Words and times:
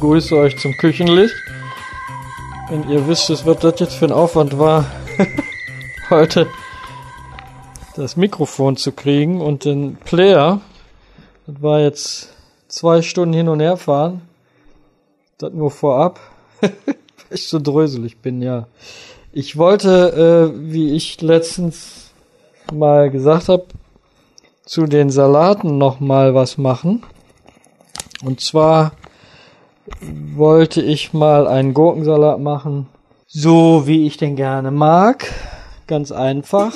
begrüße 0.00 0.34
euch 0.34 0.56
zum 0.56 0.74
Küchenlicht. 0.78 1.34
Wenn 2.70 2.88
ihr 2.88 3.06
wisst, 3.06 3.28
was 3.44 3.58
das 3.58 3.80
jetzt 3.80 3.94
für 3.94 4.06
ein 4.06 4.12
Aufwand 4.12 4.58
war, 4.58 4.86
heute 6.10 6.46
das 7.96 8.16
Mikrofon 8.16 8.78
zu 8.78 8.92
kriegen 8.92 9.42
und 9.42 9.66
den 9.66 9.96
Player. 9.96 10.62
Das 11.46 11.60
war 11.60 11.80
jetzt 11.80 12.32
zwei 12.68 13.02
Stunden 13.02 13.34
hin 13.34 13.48
und 13.48 13.60
her 13.60 13.76
fahren. 13.76 14.22
Das 15.36 15.52
nur 15.52 15.70
vorab. 15.70 16.18
Weil 16.60 16.70
ich 17.28 17.46
so 17.48 17.60
dröselig 17.60 18.22
bin, 18.22 18.40
ja. 18.40 18.68
Ich 19.32 19.58
wollte, 19.58 20.54
äh, 20.56 20.72
wie 20.72 20.96
ich 20.96 21.20
letztens 21.20 22.10
mal 22.72 23.10
gesagt 23.10 23.50
habe, 23.50 23.66
zu 24.64 24.86
den 24.86 25.10
Salaten 25.10 25.76
noch 25.76 26.00
mal 26.00 26.34
was 26.34 26.56
machen. 26.56 27.02
Und 28.24 28.40
zwar 28.40 28.92
wollte 30.34 30.82
ich 30.82 31.12
mal 31.12 31.46
einen 31.46 31.74
Gurkensalat 31.74 32.40
machen, 32.40 32.86
so 33.26 33.86
wie 33.86 34.06
ich 34.06 34.16
den 34.16 34.36
gerne 34.36 34.70
mag. 34.70 35.26
Ganz 35.86 36.12
einfach. 36.12 36.72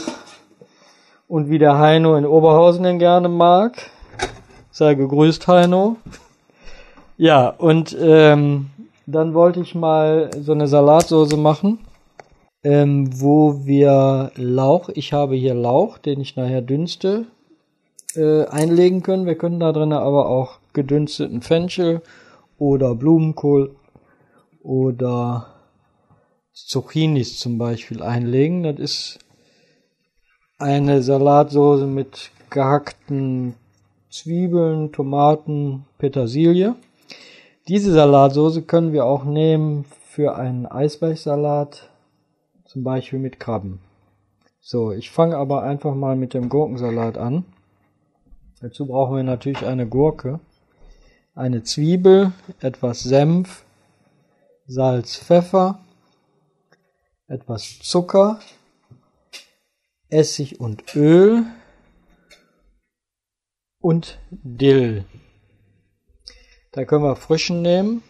Und 1.28 1.48
wie 1.48 1.58
der 1.58 1.78
Heino 1.78 2.16
in 2.16 2.26
Oberhausen 2.26 2.84
den 2.84 2.98
gerne 2.98 3.28
mag. 3.28 3.90
Sei 4.70 4.94
gegrüßt, 4.94 5.46
Heino. 5.48 5.96
Ja, 7.16 7.48
und 7.48 7.96
ähm, 8.00 8.70
dann 9.06 9.34
wollte 9.34 9.60
ich 9.60 9.74
mal 9.74 10.30
so 10.40 10.52
eine 10.52 10.66
Salatsoße 10.66 11.36
machen, 11.36 11.78
ähm, 12.62 13.08
wo 13.20 13.64
wir 13.64 14.32
Lauch, 14.34 14.88
ich 14.94 15.12
habe 15.12 15.36
hier 15.36 15.54
Lauch, 15.54 15.98
den 15.98 16.20
ich 16.20 16.36
nachher 16.36 16.62
dünste, 16.62 17.26
äh, 18.16 18.46
einlegen 18.46 19.02
können. 19.02 19.26
Wir 19.26 19.36
können 19.36 19.60
da 19.60 19.72
drin 19.72 19.92
aber 19.92 20.28
auch 20.28 20.58
gedünsteten 20.72 21.42
Fenchel 21.42 22.02
oder 22.58 22.94
Blumenkohl 22.94 23.76
oder 24.62 25.54
Zucchinis 26.52 27.38
zum 27.38 27.58
Beispiel 27.58 28.02
einlegen. 28.02 28.62
Das 28.62 28.78
ist 28.78 29.18
eine 30.58 31.02
Salatsoße 31.02 31.86
mit 31.86 32.30
gehackten 32.50 33.54
Zwiebeln, 34.10 34.92
Tomaten, 34.92 35.84
Petersilie. 35.98 36.76
Diese 37.66 37.92
Salatsoße 37.92 38.62
können 38.62 38.92
wir 38.92 39.04
auch 39.04 39.24
nehmen 39.24 39.84
für 39.84 40.36
einen 40.36 40.66
Eisweichsalat, 40.66 41.90
zum 42.64 42.84
Beispiel 42.84 43.18
mit 43.18 43.40
Krabben. 43.40 43.80
So, 44.60 44.92
ich 44.92 45.10
fange 45.10 45.36
aber 45.36 45.62
einfach 45.62 45.94
mal 45.94 46.14
mit 46.14 46.32
dem 46.32 46.48
Gurkensalat 46.48 47.18
an. 47.18 47.44
Dazu 48.60 48.86
brauchen 48.86 49.16
wir 49.16 49.24
natürlich 49.24 49.66
eine 49.66 49.86
Gurke, 49.86 50.40
eine 51.34 51.62
Zwiebel, 51.62 52.32
etwas 52.60 53.02
Senf, 53.02 53.64
Salz, 54.66 55.16
Pfeffer, 55.16 55.80
etwas 57.26 57.80
Zucker, 57.80 58.40
Essig 60.08 60.60
und 60.60 60.94
Öl 60.94 61.44
und 63.80 64.18
Dill. 64.30 65.04
Da 66.72 66.84
können 66.84 67.04
wir 67.04 67.16
frischen 67.16 67.62
nehmen, 67.62 68.02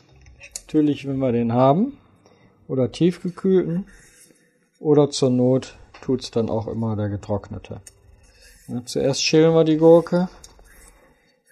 natürlich 0.61 1.06
wenn 1.06 1.19
wir 1.19 1.33
den 1.33 1.53
haben, 1.53 1.98
oder 2.69 2.92
tiefgekühlten, 2.92 3.86
oder 4.78 5.11
zur 5.11 5.31
Not 5.31 5.77
tut's 6.03 6.31
dann 6.31 6.50
auch 6.50 6.66
immer 6.66 6.97
der 6.97 7.09
getrocknete. 7.09 7.81
Ja, 8.69 8.84
zuerst 8.84 9.22
schälen 9.22 9.55
wir 9.55 9.64
die 9.64 9.78
Gurke. 9.78 10.28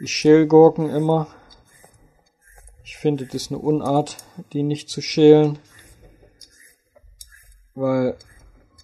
Ich 0.00 0.12
schäle 0.14 0.46
Gurken 0.46 0.90
immer. 0.90 1.28
Ich 2.92 2.98
finde, 2.98 3.24
das 3.24 3.50
eine 3.50 3.58
Unart, 3.58 4.18
die 4.52 4.62
nicht 4.62 4.90
zu 4.90 5.00
schälen, 5.00 5.58
weil 7.74 8.16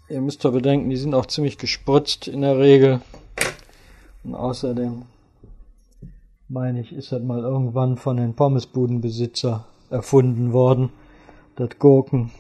ihr 0.09 0.23
müsst 0.23 0.45
doch 0.45 0.53
bedenken, 0.53 0.89
die 0.89 0.97
sind 0.97 1.15
auch 1.15 1.27
ziemlich 1.27 1.59
gespritzt 1.59 2.27
in 2.27 2.41
der 2.41 2.59
Regel. 2.59 3.03
Und 4.25 4.35
außerdem 4.35 5.03
meine 6.49 6.81
ich, 6.81 6.93
ist 6.93 7.13
das 7.13 7.23
mal 7.23 7.41
irgendwann 7.41 7.99
von 7.99 8.17
den 8.17 8.35
Pommesbudenbesitzer 8.35 9.67
erfunden 9.91 10.55
worden, 10.55 10.89
dass 11.57 11.79
Gurken 11.79 12.31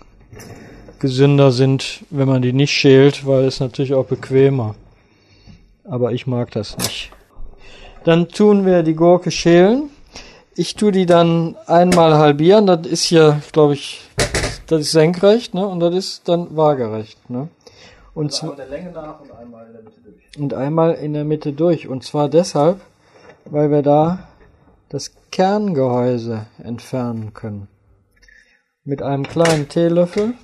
gesünder 0.99 1.53
sind, 1.53 2.03
wenn 2.09 2.28
man 2.28 2.41
die 2.41 2.55
nicht 2.55 2.73
schält, 2.73 3.27
weil 3.27 3.45
es 3.45 3.61
natürlich 3.61 3.93
auch 3.93 4.07
bequemer. 4.07 4.75
Aber 5.84 6.12
ich 6.12 6.27
mag 6.27 6.51
das 6.51 6.78
nicht. 6.78 7.12
Dann 8.05 8.27
tun 8.28 8.65
wir 8.65 8.83
die 8.83 8.95
Gurke 8.95 9.31
schälen. 9.31 9.91
Ich 10.59 10.75
tue 10.75 10.91
die 10.91 11.07
dann 11.07 11.55
einmal 11.69 12.19
halbieren. 12.19 12.67
Das 12.67 12.85
ist 12.85 13.05
hier, 13.05 13.41
glaube 13.53 13.75
ich, 13.75 14.01
das 14.67 14.81
ist 14.81 14.91
senkrecht, 14.91 15.55
ne? 15.55 15.65
Und 15.65 15.79
das 15.79 15.95
ist 15.95 16.29
dann 16.29 16.57
waagerecht, 16.57 17.31
ne? 17.31 17.47
Und 18.13 18.33
also 18.33 18.51
einmal 18.51 18.57
der 18.57 18.67
Länge 18.67 18.91
nach 18.91 19.21
und 19.21 19.31
einmal 19.31 19.67
in 19.69 19.73
der 19.73 19.83
Mitte 19.85 20.01
durch. 20.03 20.37
Und 20.37 20.55
einmal 20.55 20.95
in 20.95 21.13
der 21.13 21.25
Mitte 21.25 21.53
durch. 21.53 21.87
Und 21.87 22.03
zwar 22.03 22.29
deshalb, 22.29 22.81
weil 23.45 23.71
wir 23.71 23.83
da 23.83 24.27
das 24.89 25.13
Kerngehäuse 25.31 26.47
entfernen 26.61 27.35
können. 27.35 27.69
Mit 28.83 29.01
einem 29.01 29.29
kleinen 29.29 29.69
Teelöffel, 29.69 30.35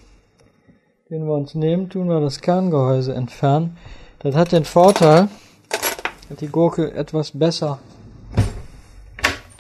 den 1.10 1.26
wir 1.26 1.34
uns 1.34 1.56
nehmen, 1.56 1.90
tun 1.90 2.08
wir 2.08 2.20
das 2.20 2.40
Kerngehäuse 2.40 3.16
entfernen. 3.16 3.76
Das 4.20 4.36
hat 4.36 4.52
den 4.52 4.64
Vorteil, 4.64 5.26
dass 6.28 6.38
die 6.38 6.46
Gurke 6.50 6.92
etwas 6.94 7.32
besser 7.36 7.80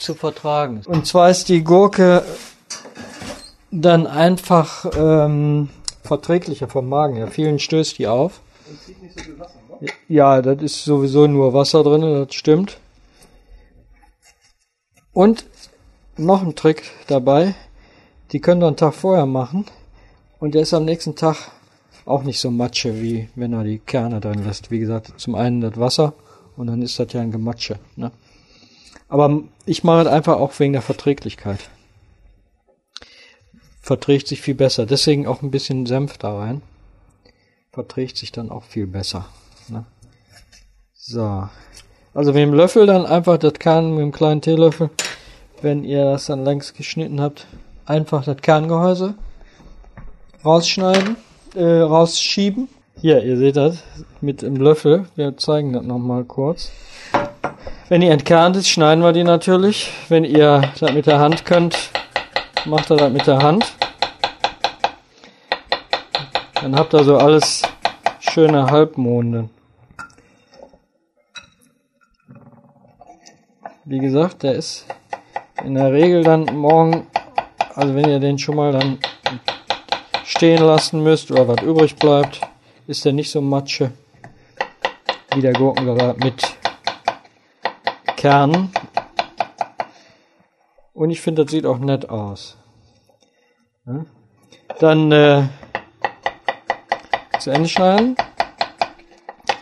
zu 0.04 0.14
vertragen. 0.14 0.82
Und 0.86 1.06
zwar 1.06 1.30
ist 1.30 1.48
die 1.48 1.64
Gurke 1.64 2.22
dann 3.70 4.06
einfach 4.06 4.86
ähm, 4.96 5.70
verträglicher 6.02 6.68
vom 6.68 6.88
Magen 6.88 7.16
her. 7.16 7.28
Vielen 7.28 7.58
stößt 7.58 7.98
die 7.98 8.06
auf. 8.06 8.40
Ja, 10.08 10.40
das 10.42 10.62
ist 10.62 10.84
sowieso 10.84 11.26
nur 11.26 11.52
Wasser 11.52 11.82
drin, 11.82 12.02
das 12.02 12.34
stimmt. 12.34 12.78
Und 15.12 15.46
noch 16.16 16.42
ein 16.42 16.54
Trick 16.54 16.82
dabei, 17.06 17.54
die 18.32 18.40
könnt 18.40 18.62
ihr 18.62 18.66
einen 18.68 18.76
Tag 18.76 18.94
vorher 18.94 19.26
machen 19.26 19.66
und 20.38 20.54
der 20.54 20.62
ist 20.62 20.74
am 20.74 20.84
nächsten 20.84 21.16
Tag 21.16 21.50
auch 22.04 22.22
nicht 22.22 22.40
so 22.40 22.50
matsche, 22.50 23.00
wie 23.00 23.28
wenn 23.34 23.52
er 23.52 23.64
die 23.64 23.78
Kerne 23.78 24.20
drin 24.20 24.44
lässt. 24.44 24.70
Wie 24.70 24.78
gesagt, 24.78 25.12
zum 25.16 25.34
einen 25.34 25.60
das 25.60 25.78
Wasser 25.78 26.14
und 26.56 26.66
dann 26.66 26.82
ist 26.82 26.98
das 26.98 27.12
ja 27.12 27.20
ein 27.20 27.30
Gematsche. 27.30 27.78
Ne? 27.96 28.12
Aber 29.08 29.42
ich 29.66 29.84
mache 29.84 30.02
es 30.02 30.06
einfach 30.06 30.36
auch 30.36 30.58
wegen 30.58 30.72
der 30.72 30.82
Verträglichkeit. 30.82 31.70
Verträgt 33.80 34.28
sich 34.28 34.40
viel 34.40 34.54
besser. 34.54 34.86
Deswegen 34.86 35.26
auch 35.26 35.42
ein 35.42 35.50
bisschen 35.50 35.86
Senf 35.86 36.18
da 36.18 36.38
rein. 36.38 36.62
Verträgt 37.72 38.16
sich 38.16 38.32
dann 38.32 38.50
auch 38.50 38.64
viel 38.64 38.86
besser. 38.86 39.26
Ne? 39.68 39.84
So. 40.94 41.48
Also 42.14 42.32
mit 42.32 42.42
dem 42.42 42.54
Löffel 42.54 42.86
dann 42.86 43.06
einfach 43.06 43.38
das 43.38 43.54
Kern 43.54 43.90
mit 43.90 44.00
dem 44.00 44.12
kleinen 44.12 44.40
Teelöffel, 44.40 44.90
wenn 45.60 45.84
ihr 45.84 46.04
das 46.04 46.26
dann 46.26 46.44
längs 46.44 46.72
geschnitten 46.72 47.20
habt, 47.20 47.46
einfach 47.86 48.24
das 48.24 48.36
Kerngehäuse 48.36 49.14
rausschneiden, 50.44 51.16
äh, 51.54 51.80
rausschieben. 51.80 52.68
Hier, 53.00 53.22
ihr 53.24 53.36
seht 53.36 53.56
das 53.56 53.82
mit 54.20 54.42
dem 54.42 54.56
Löffel. 54.56 55.06
Wir 55.16 55.36
zeigen 55.36 55.72
das 55.72 55.82
nochmal 55.82 56.24
kurz. 56.24 56.70
Wenn 57.88 58.02
ihr 58.02 58.12
entkernt 58.12 58.56
ist, 58.56 58.68
schneiden 58.68 59.04
wir 59.04 59.12
die 59.12 59.24
natürlich. 59.24 59.92
Wenn 60.08 60.24
ihr 60.24 60.72
das 60.80 60.92
mit 60.92 61.06
der 61.06 61.18
Hand 61.18 61.44
könnt, 61.44 61.90
macht 62.64 62.90
ihr 62.90 62.96
das 62.96 63.12
mit 63.12 63.26
der 63.26 63.38
Hand. 63.38 63.64
Dann 66.54 66.76
habt 66.76 66.94
ihr 66.94 67.04
so 67.04 67.18
alles 67.18 67.62
schöne 68.20 68.70
Halbmonde. 68.70 69.50
Wie 73.84 73.98
gesagt, 73.98 74.42
der 74.42 74.54
ist 74.54 74.86
in 75.62 75.74
der 75.74 75.92
Regel 75.92 76.24
dann 76.24 76.46
morgen, 76.46 77.06
also 77.74 77.94
wenn 77.94 78.08
ihr 78.08 78.18
den 78.18 78.38
schon 78.38 78.56
mal 78.56 78.72
dann 78.72 78.98
stehen 80.24 80.62
lassen 80.62 81.02
müsst 81.02 81.30
oder 81.30 81.46
was 81.48 81.62
übrig 81.62 81.96
bleibt, 81.96 82.40
ist 82.86 83.04
der 83.04 83.12
nicht 83.12 83.30
so 83.30 83.40
matsche 83.42 83.92
wie 85.34 85.42
der 85.42 85.52
Gurkensalat 85.52 86.18
mit 86.18 86.42
Kernen. 88.24 88.72
Und 90.94 91.10
ich 91.10 91.20
finde, 91.20 91.44
das 91.44 91.52
sieht 91.52 91.66
auch 91.66 91.76
nett 91.76 92.08
aus. 92.08 92.56
Dann 94.80 95.12
äh, 95.12 95.42
zu 97.38 97.50
Ende 97.50 97.68
schneiden. 97.68 98.16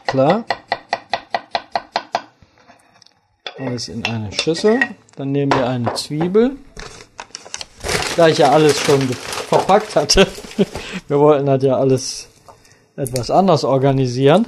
Klar. 0.06 0.44
Alles 3.58 3.88
in 3.88 4.04
eine 4.04 4.30
Schüssel. 4.30 4.78
Dann 5.16 5.32
nehmen 5.32 5.50
wir 5.50 5.68
eine 5.68 5.94
Zwiebel. 5.94 6.56
Da 8.14 8.28
ich 8.28 8.38
ja 8.38 8.52
alles 8.52 8.78
schon 8.78 9.00
verpackt 9.00 9.96
hatte. 9.96 10.28
wir 11.08 11.18
wollten 11.18 11.46
das 11.46 11.64
ja 11.64 11.78
alles 11.78 12.28
etwas 12.94 13.28
anders 13.28 13.64
organisieren. 13.64 14.46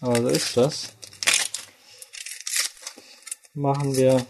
Aber 0.00 0.22
so 0.22 0.28
ist 0.28 0.56
das. 0.56 0.99
Machen 3.60 3.94
wir 3.94 4.24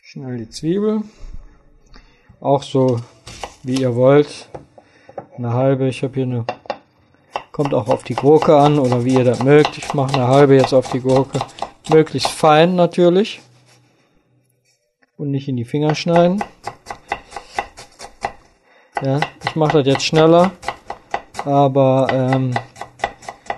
Schnell 0.00 0.38
die 0.38 0.48
Zwiebel. 0.48 1.02
Auch 2.40 2.62
so, 2.62 3.00
wie 3.64 3.82
ihr 3.82 3.94
wollt. 3.94 4.48
Eine 5.36 5.52
halbe. 5.52 5.88
Ich 5.88 6.02
habe 6.02 6.14
hier 6.14 6.22
eine. 6.22 6.46
Kommt 7.52 7.74
auch 7.74 7.88
auf 7.88 8.02
die 8.02 8.14
Gurke 8.14 8.56
an 8.56 8.78
oder 8.78 9.04
wie 9.04 9.12
ihr 9.12 9.24
das 9.24 9.42
mögt. 9.42 9.76
Ich 9.76 9.92
mache 9.92 10.14
eine 10.14 10.26
halbe 10.26 10.54
jetzt 10.56 10.72
auf 10.72 10.90
die 10.90 11.00
Gurke. 11.00 11.38
Möglichst 11.90 12.30
fein 12.30 12.76
natürlich. 12.76 13.42
Und 15.18 15.32
nicht 15.32 15.48
in 15.48 15.56
die 15.56 15.66
Finger 15.66 15.94
schneiden. 15.94 16.42
Ja, 19.02 19.20
ich 19.44 19.54
mache 19.54 19.82
das 19.82 19.86
jetzt 19.86 20.06
schneller. 20.06 20.52
Aber 21.44 22.08
ähm, 22.10 22.54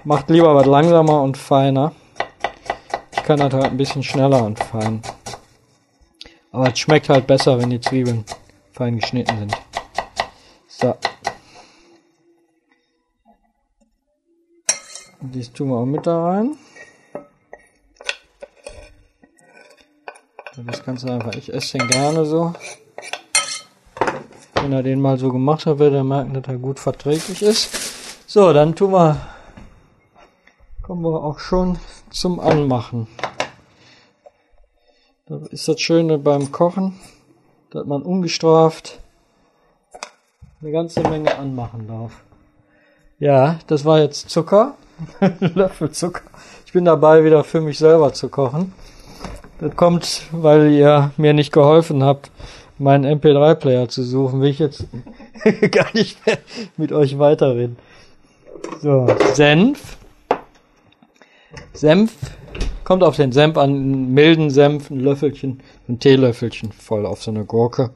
macht 0.02 0.28
lieber 0.28 0.56
was 0.56 0.66
langsamer 0.66 1.22
und 1.22 1.36
feiner. 1.36 1.92
Kann 3.26 3.40
das 3.40 3.52
halt 3.52 3.64
ein 3.64 3.76
bisschen 3.76 4.04
schneller 4.04 4.44
und 4.44 4.56
fein. 4.62 5.02
Aber 6.52 6.72
es 6.72 6.78
schmeckt 6.78 7.08
halt 7.08 7.26
besser, 7.26 7.58
wenn 7.58 7.70
die 7.70 7.80
Zwiebeln 7.80 8.24
fein 8.72 9.00
geschnitten 9.00 9.36
sind. 9.36 9.56
So. 10.68 10.94
Dies 15.20 15.52
tun 15.52 15.70
wir 15.70 15.78
auch 15.78 15.86
mit 15.86 16.06
da 16.06 16.24
rein. 16.24 16.56
Das 20.64 20.84
Ganze 20.84 21.10
einfach, 21.10 21.34
ich 21.34 21.52
esse 21.52 21.78
den 21.78 21.88
gerne 21.88 22.24
so. 22.24 22.54
Wenn 24.54 24.72
er 24.72 24.84
den 24.84 25.00
mal 25.00 25.18
so 25.18 25.32
gemacht 25.32 25.66
hat, 25.66 25.80
wird 25.80 25.94
er 25.94 26.04
merken, 26.04 26.32
dass 26.32 26.44
er 26.46 26.58
gut 26.58 26.78
verträglich 26.78 27.42
ist. 27.42 27.70
So, 28.28 28.52
dann 28.52 28.76
tun 28.76 28.92
wir, 28.92 29.20
kommen 30.82 31.02
wir 31.02 31.24
auch 31.24 31.40
schon 31.40 31.76
zum 32.16 32.40
Anmachen. 32.40 33.06
Das 35.26 35.48
ist 35.48 35.68
das 35.68 35.80
Schöne 35.80 36.18
beim 36.18 36.50
Kochen, 36.50 36.98
dass 37.70 37.84
man 37.84 38.02
ungestraft 38.02 39.00
eine 40.62 40.72
ganze 40.72 41.02
Menge 41.02 41.36
anmachen 41.36 41.86
darf. 41.86 42.12
Ja, 43.18 43.58
das 43.66 43.84
war 43.84 44.00
jetzt 44.00 44.30
Zucker. 44.30 44.76
Löffel 45.40 45.90
Zucker. 45.90 46.22
Ich 46.64 46.72
bin 46.72 46.86
dabei, 46.86 47.22
wieder 47.22 47.44
für 47.44 47.60
mich 47.60 47.78
selber 47.78 48.14
zu 48.14 48.30
kochen. 48.30 48.72
Das 49.60 49.76
kommt, 49.76 50.22
weil 50.32 50.70
ihr 50.72 51.10
mir 51.18 51.34
nicht 51.34 51.52
geholfen 51.52 52.02
habt, 52.02 52.30
meinen 52.78 53.20
MP3-Player 53.20 53.88
zu 53.88 54.02
suchen. 54.02 54.40
Will 54.40 54.50
ich 54.50 54.58
jetzt 54.58 54.86
gar 55.70 55.92
nicht 55.92 56.24
mehr 56.26 56.38
mit 56.78 56.92
euch 56.92 57.18
weiterreden. 57.18 57.76
So, 58.80 59.06
Senf. 59.34 59.98
Senf 61.72 62.14
kommt 62.84 63.02
auf 63.02 63.16
den 63.16 63.32
Senf 63.32 63.56
an, 63.56 63.70
einen 63.70 64.14
milden 64.14 64.50
Senf, 64.50 64.90
ein 64.90 65.00
Löffelchen, 65.00 65.60
ein 65.88 65.98
Teelöffelchen 65.98 66.70
voll 66.72 67.04
auf 67.04 67.22
so 67.22 67.32
eine 67.32 67.44
Gurke. 67.44 67.90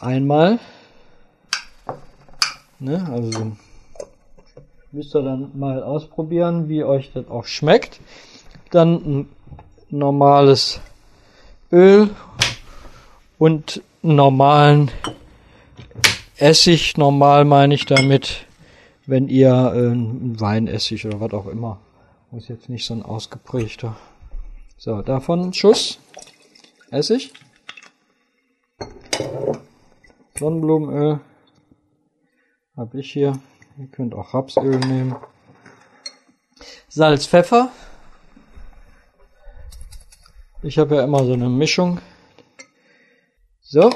Einmal. 0.00 0.58
Ne, 2.80 3.08
also 3.12 3.52
müsst 4.90 5.14
ihr 5.14 5.22
dann 5.22 5.52
mal 5.54 5.84
ausprobieren, 5.84 6.68
wie 6.68 6.82
euch 6.82 7.12
das 7.14 7.28
auch 7.28 7.44
schmeckt. 7.44 8.00
Dann 8.70 8.94
ein 8.94 9.28
normales 9.88 10.80
Öl 11.70 12.10
und 13.38 13.82
normalen 14.02 14.90
Essig. 16.36 16.96
Normal 16.96 17.44
meine 17.44 17.74
ich 17.74 17.86
damit, 17.86 18.46
wenn 19.06 19.28
ihr 19.28 19.72
äh, 19.74 20.40
Weinessig 20.40 21.06
oder 21.06 21.20
was 21.20 21.32
auch 21.32 21.46
immer. 21.46 21.80
Muss 22.30 22.48
jetzt 22.48 22.68
nicht 22.68 22.86
so 22.86 22.94
ein 22.94 23.02
ausgeprägter. 23.02 23.96
So, 24.78 25.02
davon 25.02 25.52
Schuss 25.52 25.98
Essig. 26.90 27.32
Sonnenblumenöl 30.38 31.20
habe 32.76 33.00
ich 33.00 33.12
hier. 33.12 33.38
Ihr 33.78 33.86
könnt 33.86 34.14
auch 34.14 34.34
Rapsöl 34.34 34.78
nehmen. 34.78 35.16
Salz, 36.88 37.26
Pfeffer. 37.26 37.70
Ich 40.62 40.78
habe 40.78 40.96
ja 40.96 41.04
immer 41.04 41.24
so 41.24 41.32
eine 41.32 41.48
Mischung. 41.48 42.00
So. 43.62 43.90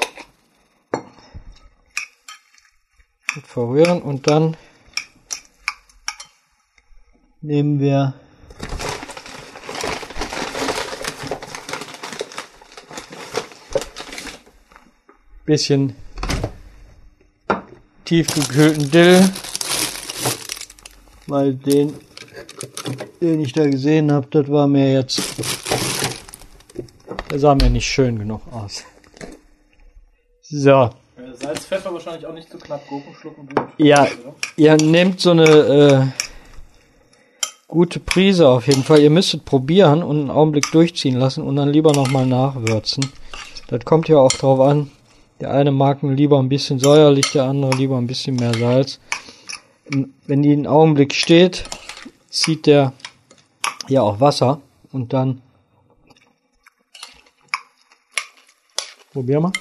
Gut 3.33 3.45
verrühren 3.45 4.01
und 4.01 4.27
dann 4.27 4.57
nehmen 7.47 7.79
wir 7.79 8.13
bisschen 15.45 15.95
tiefgekühlten 18.03 18.91
Dill, 18.91 19.29
weil 21.27 21.53
den, 21.53 21.93
den 23.21 23.39
ich 23.39 23.53
da 23.53 23.65
gesehen 23.65 24.11
habe, 24.11 24.27
das 24.29 24.51
war 24.51 24.67
mir 24.67 24.91
jetzt, 24.91 25.21
der 27.31 27.39
sah 27.39 27.55
mir 27.55 27.69
nicht 27.69 27.87
schön 27.87 28.19
genug 28.19 28.41
aus. 28.51 28.83
So. 30.41 30.89
Salz, 31.33 31.65
Pfeffer 31.65 31.93
wahrscheinlich 31.93 32.25
auch 32.25 32.33
nicht 32.33 32.49
zu 32.49 32.57
knapp. 32.57 32.85
Gurken 32.89 33.13
schlucken 33.13 33.47
gut. 33.47 33.67
Ja, 33.77 34.05
ihr 34.57 34.75
nehmt 34.75 35.21
so 35.21 35.31
eine 35.31 35.45
äh, 35.45 36.26
gute 37.77 37.99
Prise 37.99 38.49
auf 38.49 38.65
jeden 38.65 38.81
Fall. 38.81 39.01
Ihr 39.01 39.11
müsstet 39.11 39.45
probieren 39.45 40.01
und 40.01 40.17
einen 40.17 40.31
Augenblick 40.31 40.71
durchziehen 40.71 41.15
lassen 41.15 41.43
und 41.43 41.57
dann 41.57 41.69
lieber 41.69 41.93
nochmal 41.93 42.25
nachwürzen. 42.25 43.05
Das 43.67 43.85
kommt 43.85 44.07
ja 44.07 44.17
auch 44.17 44.31
drauf 44.31 44.59
an. 44.59 44.89
Der 45.39 45.53
eine 45.53 45.71
mag 45.71 46.01
lieber 46.01 46.39
ein 46.39 46.49
bisschen 46.49 46.79
säuerlich, 46.79 47.31
der 47.33 47.43
andere 47.43 47.77
lieber 47.77 47.99
ein 47.99 48.07
bisschen 48.07 48.35
mehr 48.35 48.55
Salz. 48.55 48.99
Wenn 50.25 50.41
die 50.41 50.53
einen 50.53 50.65
Augenblick 50.65 51.13
steht, 51.13 51.65
zieht 52.29 52.65
der 52.65 52.93
ja 53.87 54.01
auch 54.01 54.19
Wasser 54.19 54.59
und 54.91 55.13
dann 55.13 55.43
probieren 59.13 59.43
wir. 59.43 59.51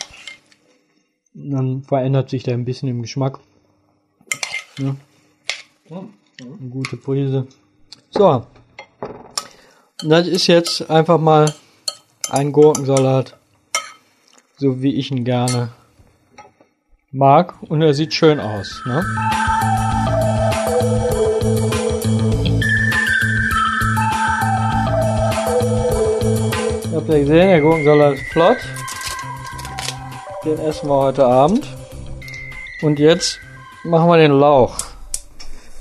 Dann 1.34 1.82
verändert 1.82 2.30
sich 2.30 2.44
der 2.44 2.54
ein 2.54 2.64
bisschen 2.64 2.88
im 2.88 3.02
Geschmack. 3.02 3.40
Ja. 4.78 4.96
Eine 5.90 6.70
gute 6.70 6.96
Prise. 6.96 7.46
So. 8.10 8.46
Das 10.02 10.26
ist 10.26 10.46
jetzt 10.46 10.90
einfach 10.90 11.18
mal 11.18 11.52
ein 12.30 12.52
Gurkensalat, 12.52 13.36
so 14.56 14.82
wie 14.82 14.94
ich 14.94 15.10
ihn 15.10 15.24
gerne 15.24 15.70
mag. 17.12 17.54
Und 17.62 17.82
er 17.82 17.94
sieht 17.94 18.14
schön 18.14 18.40
aus. 18.40 18.82
Ne? 18.86 19.04
Habt 26.94 27.08
ihr 27.08 27.20
gesehen, 27.20 27.48
der 27.48 27.60
Gurkensalat 27.60 28.14
ist 28.14 28.32
flott. 28.32 28.58
Den 30.44 30.58
essen 30.58 30.88
wir 30.88 30.96
heute 30.96 31.26
Abend. 31.26 31.66
Und 32.82 32.98
jetzt 32.98 33.40
machen 33.84 34.08
wir 34.08 34.18
den 34.18 34.32
Lauch. 34.32 34.76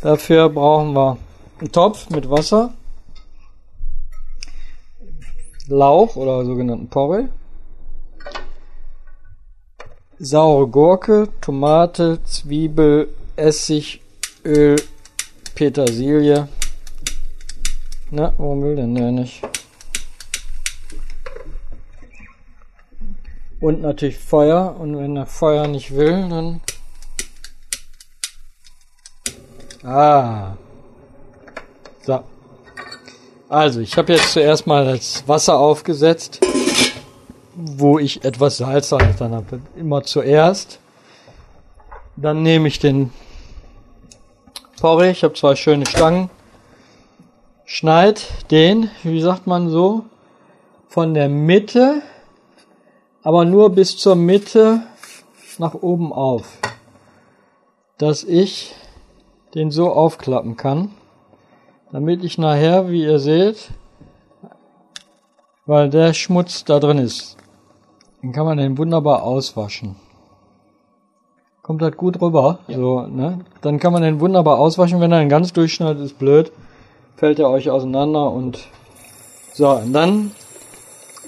Dafür 0.01 0.49
brauchen 0.49 0.93
wir 0.93 1.17
einen 1.65 1.71
Topf 1.71 2.11
mit 2.11 2.29
Wasser, 2.29 2.73
Lauch 5.67 6.15
oder 6.15 6.45
sogenannten 6.45 6.89
Porree, 6.89 7.25
saure 10.19 10.67
Gurke, 10.67 11.29
Tomate, 11.41 12.23
Zwiebel, 12.23 13.09
Essig, 13.35 14.01
Öl, 14.45 14.75
Petersilie. 15.55 16.47
Na, 18.11 18.31
warum 18.37 18.61
will 18.61 18.75
denn 18.75 18.93
der 18.93 19.11
nicht? 19.11 19.41
Und 23.59 23.81
natürlich 23.81 24.19
Feuer. 24.19 24.75
Und 24.79 24.95
wenn 24.99 25.17
er 25.17 25.25
Feuer 25.25 25.67
nicht 25.67 25.95
will, 25.95 26.29
dann. 26.29 26.61
Ah. 29.83 30.57
So. 32.05 32.23
Also, 33.49 33.79
ich 33.79 33.97
habe 33.97 34.13
jetzt 34.13 34.33
zuerst 34.33 34.67
mal 34.67 34.85
das 34.85 35.27
Wasser 35.27 35.59
aufgesetzt, 35.59 36.39
wo 37.55 37.99
ich 37.99 38.23
etwas 38.23 38.57
Salz 38.57 38.89
dann 38.89 39.33
habe. 39.33 39.61
Immer 39.75 40.03
zuerst. 40.03 40.79
Dann 42.15 42.43
nehme 42.43 42.67
ich 42.67 42.79
den 42.79 43.11
Porree. 44.79 45.11
Ich 45.11 45.23
habe 45.23 45.33
zwei 45.33 45.55
schöne 45.55 45.85
Stangen. 45.85 46.29
Schneid 47.65 48.27
den, 48.51 48.89
wie 49.03 49.21
sagt 49.21 49.47
man 49.47 49.69
so, 49.69 50.05
von 50.87 51.13
der 51.13 51.29
Mitte 51.29 52.01
aber 53.25 53.43
nur 53.43 53.71
bis 53.71 53.97
zur 53.97 54.15
Mitte 54.15 54.83
nach 55.57 55.73
oben 55.73 56.13
auf, 56.13 56.59
dass 57.97 58.23
ich 58.23 58.75
den 59.55 59.71
so 59.71 59.91
aufklappen 59.91 60.57
kann, 60.57 60.91
damit 61.91 62.23
ich 62.23 62.37
nachher, 62.37 62.89
wie 62.89 63.03
ihr 63.03 63.19
seht, 63.19 63.71
weil 65.65 65.89
der 65.89 66.13
Schmutz 66.13 66.63
da 66.63 66.79
drin 66.79 66.97
ist. 66.97 67.37
Den 68.21 68.31
kann 68.31 68.45
man 68.45 68.57
den 68.57 68.77
wunderbar 68.77 69.23
auswaschen. 69.23 69.95
Kommt 71.61 71.81
halt 71.81 71.97
gut 71.97 72.21
rüber. 72.21 72.59
Ja. 72.67 72.77
So, 72.77 73.01
ne? 73.07 73.39
Dann 73.61 73.79
kann 73.79 73.93
man 73.93 74.03
den 74.03 74.19
wunderbar 74.19 74.59
auswaschen. 74.59 74.99
Wenn 74.99 75.11
er 75.11 75.19
einen 75.19 75.29
ganz 75.29 75.53
durchschneidet, 75.53 76.03
ist 76.03 76.19
blöd. 76.19 76.51
Fällt 77.15 77.39
er 77.39 77.49
euch 77.49 77.69
auseinander 77.69 78.31
und 78.31 78.67
so, 79.57 79.69
und 79.69 79.93
dann 79.93 80.31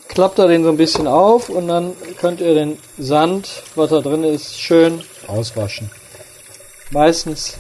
klappt 0.10 0.38
er 0.38 0.50
den 0.50 0.64
so 0.64 0.70
ein 0.70 0.76
bisschen 0.76 1.08
auf 1.08 1.48
und 1.48 1.70
dann 1.70 1.94
könnt 2.20 2.42
ihr 2.42 2.54
den 2.54 2.78
Sand, 2.98 3.64
was 3.76 3.90
da 3.90 4.02
drin 4.02 4.26
ist, 4.26 4.60
schön 4.60 5.02
auswaschen. 5.28 5.90
Meistens 6.92 7.58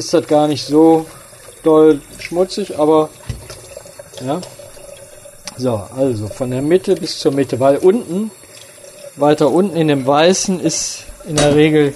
ist 0.00 0.14
das 0.14 0.26
gar 0.26 0.48
nicht 0.48 0.64
so 0.64 1.04
doll 1.62 2.00
schmutzig, 2.18 2.78
aber 2.78 3.10
ja. 4.24 4.40
So, 5.58 5.82
also 5.94 6.26
von 6.28 6.50
der 6.50 6.62
Mitte 6.62 6.94
bis 6.94 7.18
zur 7.18 7.32
Mitte, 7.32 7.60
weil 7.60 7.76
unten, 7.76 8.30
weiter 9.16 9.50
unten 9.50 9.76
in 9.76 9.88
dem 9.88 10.06
Weißen 10.06 10.58
ist 10.58 11.04
in 11.28 11.36
der 11.36 11.54
Regel 11.54 11.92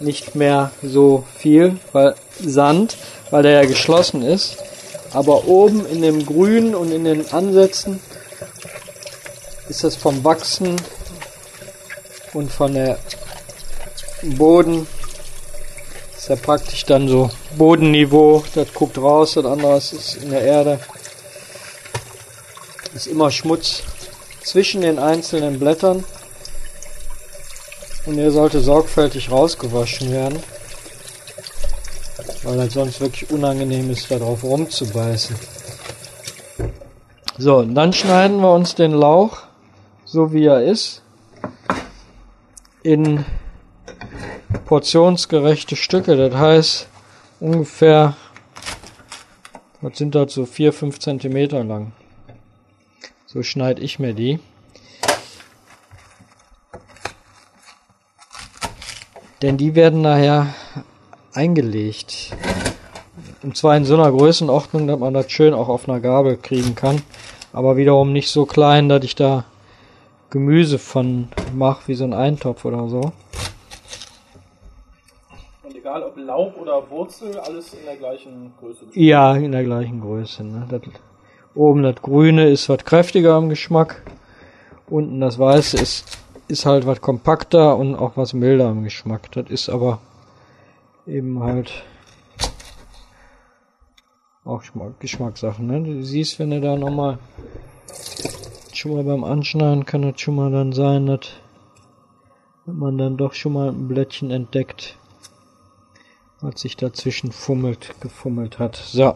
nicht 0.00 0.34
mehr 0.34 0.70
so 0.82 1.24
viel, 1.38 1.78
weil 1.92 2.14
Sand, 2.44 2.98
weil 3.30 3.42
der 3.42 3.62
ja 3.62 3.64
geschlossen 3.64 4.22
ist. 4.22 4.58
Aber 5.14 5.48
oben 5.48 5.86
in 5.86 6.02
dem 6.02 6.26
Grün 6.26 6.74
und 6.74 6.92
in 6.92 7.04
den 7.04 7.32
Ansätzen 7.32 8.00
ist 9.70 9.82
das 9.82 9.96
vom 9.96 10.22
Wachsen 10.24 10.76
und 12.34 12.52
von 12.52 12.74
der 12.74 12.98
Boden 14.36 14.86
ja 16.30 16.36
praktisch 16.36 16.84
dann 16.84 17.08
so 17.08 17.28
Bodenniveau, 17.58 18.44
das 18.54 18.72
guckt 18.72 18.96
raus, 18.98 19.34
das 19.34 19.44
andere 19.44 19.76
ist 19.76 20.14
in 20.22 20.30
der 20.30 20.42
Erde. 20.42 20.80
Ist 22.94 23.08
immer 23.08 23.30
Schmutz 23.30 23.82
zwischen 24.42 24.80
den 24.80 24.98
einzelnen 24.98 25.58
Blättern 25.58 26.04
und 28.06 28.18
er 28.18 28.30
sollte 28.30 28.60
sorgfältig 28.60 29.30
rausgewaschen 29.30 30.10
werden, 30.12 30.38
weil 32.44 32.60
es 32.60 32.74
sonst 32.74 33.00
wirklich 33.00 33.30
unangenehm 33.30 33.90
ist, 33.90 34.10
darauf 34.10 34.44
rumzubeißen. 34.44 35.36
So, 37.38 37.62
dann 37.62 37.92
schneiden 37.92 38.40
wir 38.40 38.52
uns 38.52 38.74
den 38.74 38.92
Lauch, 38.92 39.38
so 40.04 40.32
wie 40.32 40.46
er 40.46 40.62
ist, 40.62 41.02
in 42.82 43.24
portionsgerechte 44.70 45.74
Stücke. 45.74 46.16
Das 46.16 46.32
heißt 46.32 46.88
ungefähr, 47.40 48.16
was 49.80 49.98
sind 49.98 50.14
das 50.14 50.32
so 50.32 50.46
4, 50.46 50.72
5 50.72 51.00
Zentimeter 51.00 51.64
lang. 51.64 51.90
So 53.26 53.42
schneide 53.42 53.82
ich 53.82 53.98
mir 53.98 54.14
die. 54.14 54.38
Denn 59.42 59.56
die 59.56 59.74
werden 59.74 60.02
nachher 60.02 60.54
eingelegt. 61.34 62.36
Und 63.42 63.56
zwar 63.56 63.76
in 63.76 63.84
so 63.84 63.94
einer 63.94 64.12
Größenordnung, 64.12 64.86
dass 64.86 65.00
man 65.00 65.14
das 65.14 65.32
schön 65.32 65.52
auch 65.52 65.68
auf 65.68 65.88
einer 65.88 65.98
Gabel 65.98 66.36
kriegen 66.36 66.76
kann. 66.76 67.02
Aber 67.52 67.76
wiederum 67.76 68.12
nicht 68.12 68.30
so 68.30 68.46
klein, 68.46 68.88
dass 68.88 69.02
ich 69.02 69.16
da 69.16 69.46
Gemüse 70.30 70.78
von 70.78 71.28
mache, 71.56 71.88
wie 71.88 71.94
so 71.94 72.04
ein 72.04 72.14
Eintopf 72.14 72.64
oder 72.64 72.88
so. 72.88 73.12
Laub 76.24 76.56
oder 76.60 76.88
Wurzel, 76.90 77.38
alles 77.38 77.74
in 77.74 77.84
der 77.84 77.96
gleichen 77.96 78.52
Größe? 78.58 78.86
Ja, 78.92 79.34
in 79.34 79.52
der 79.52 79.64
gleichen 79.64 80.00
Größe. 80.00 80.44
Ne? 80.44 80.66
Das, 80.68 80.82
oben 81.54 81.82
das 81.82 81.96
Grüne 81.96 82.48
ist 82.48 82.68
was 82.68 82.84
kräftiger 82.84 83.36
im 83.38 83.48
Geschmack. 83.48 84.02
Unten 84.88 85.20
das 85.20 85.38
Weiße 85.38 85.76
ist 85.76 86.20
ist 86.50 86.66
halt 86.66 86.84
was 86.84 87.00
kompakter 87.00 87.76
und 87.76 87.94
auch 87.94 88.16
was 88.16 88.32
milder 88.32 88.70
im 88.70 88.82
Geschmack. 88.82 89.30
Das 89.32 89.48
ist 89.48 89.68
aber 89.68 90.00
eben 91.06 91.42
halt 91.42 91.84
auch 94.44 94.62
Geschmackssache. 94.98 95.62
Ne? 95.62 95.80
Du 95.82 96.02
siehst, 96.02 96.38
wenn 96.38 96.50
du 96.50 96.60
da 96.60 96.76
nochmal 96.76 97.18
schon 98.72 98.94
mal 98.94 99.04
beim 99.04 99.24
Anschneiden 99.24 99.84
kann 99.84 100.02
das 100.02 100.20
schon 100.20 100.34
mal 100.34 100.50
dann 100.50 100.72
sein, 100.72 101.06
dass 101.06 101.28
man 102.66 102.98
dann 102.98 103.16
doch 103.16 103.34
schon 103.34 103.52
mal 103.52 103.68
ein 103.68 103.86
Blättchen 103.86 104.30
entdeckt, 104.30 104.96
was 106.40 106.60
sich 106.60 106.76
dazwischen 106.76 107.32
fummelt, 107.32 107.94
gefummelt 108.00 108.58
hat. 108.58 108.76
So. 108.76 109.14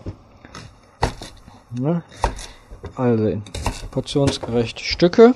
Ne? 1.71 2.03
Also 2.97 3.27
in 3.27 3.43
portionsgerechte 3.91 4.85
Stücke 4.85 5.35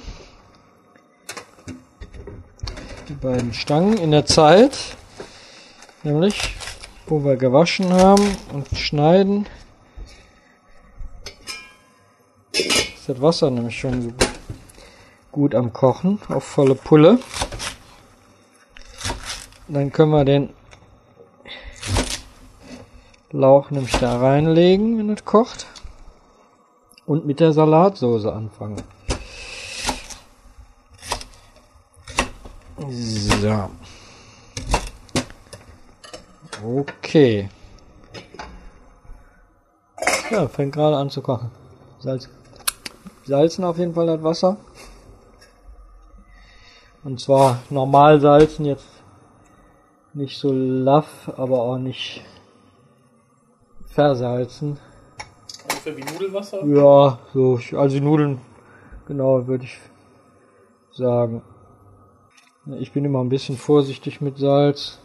die 3.09 3.15
beiden 3.15 3.55
Stangen 3.55 3.97
in 3.97 4.11
der 4.11 4.27
Zeit, 4.27 4.77
nämlich 6.03 6.57
wo 7.07 7.25
wir 7.25 7.37
gewaschen 7.37 7.91
haben 7.93 8.37
und 8.53 8.69
schneiden, 8.77 9.47
ist 12.53 13.09
das 13.09 13.23
Wasser 13.23 13.51
nämlich 13.51 13.79
schon 13.79 14.13
gut 15.33 15.55
am 15.55 15.73
Kochen 15.73 16.21
auf 16.29 16.45
volle 16.45 16.75
Pulle. 16.75 17.19
Dann 19.69 19.91
können 19.91 20.11
wir 20.13 20.25
den 20.27 20.51
Lauch 23.31 23.71
nämlich 23.71 23.93
da 23.99 24.19
reinlegen, 24.19 24.99
wenn 24.99 25.11
es 25.11 25.25
kocht. 25.25 25.67
Und 27.05 27.27
mit 27.27 27.41
der 27.41 27.53
Salatsoße 27.53 28.33
anfangen. 28.33 28.83
So. 32.89 33.71
Okay. 36.65 37.49
Ja, 40.31 40.49
fängt 40.49 40.75
gerade 40.75 40.97
an 40.97 41.11
zu 41.11 41.21
kochen. 41.21 41.51
Salz. 42.01 42.29
Salzen 43.25 43.65
auf 43.65 43.77
jeden 43.79 43.95
Fall 43.95 44.07
das 44.07 44.23
Wasser. 44.23 44.57
Und 47.05 47.21
zwar 47.21 47.61
normal 47.69 48.21
salzen, 48.21 48.65
jetzt 48.65 48.87
nicht 50.15 50.39
so 50.39 50.51
laff, 50.53 51.31
aber 51.37 51.61
auch 51.61 51.79
nicht 51.79 52.23
versalzen. 53.91 54.79
Ungefähr 55.65 55.97
wie 55.97 56.05
Nudelwasser? 56.05 56.65
Ja, 56.65 57.19
so, 57.35 57.61
also 57.77 57.97
die 57.97 58.01
Nudeln, 58.01 58.41
genau, 59.07 59.47
würde 59.47 59.65
ich 59.65 59.79
sagen. 60.93 61.43
Ich 62.79 62.93
bin 62.93 63.05
immer 63.05 63.21
ein 63.21 63.29
bisschen 63.29 63.57
vorsichtig 63.57 64.21
mit 64.21 64.39
Salz, 64.39 64.99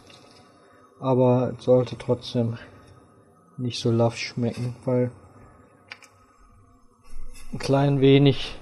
aber 1.00 1.54
es 1.56 1.64
sollte 1.64 1.96
trotzdem 1.96 2.58
nicht 3.56 3.80
so 3.80 3.90
laff 3.90 4.16
schmecken, 4.16 4.74
weil 4.84 5.10
ein 7.52 7.58
klein 7.58 8.00
wenig 8.00 8.58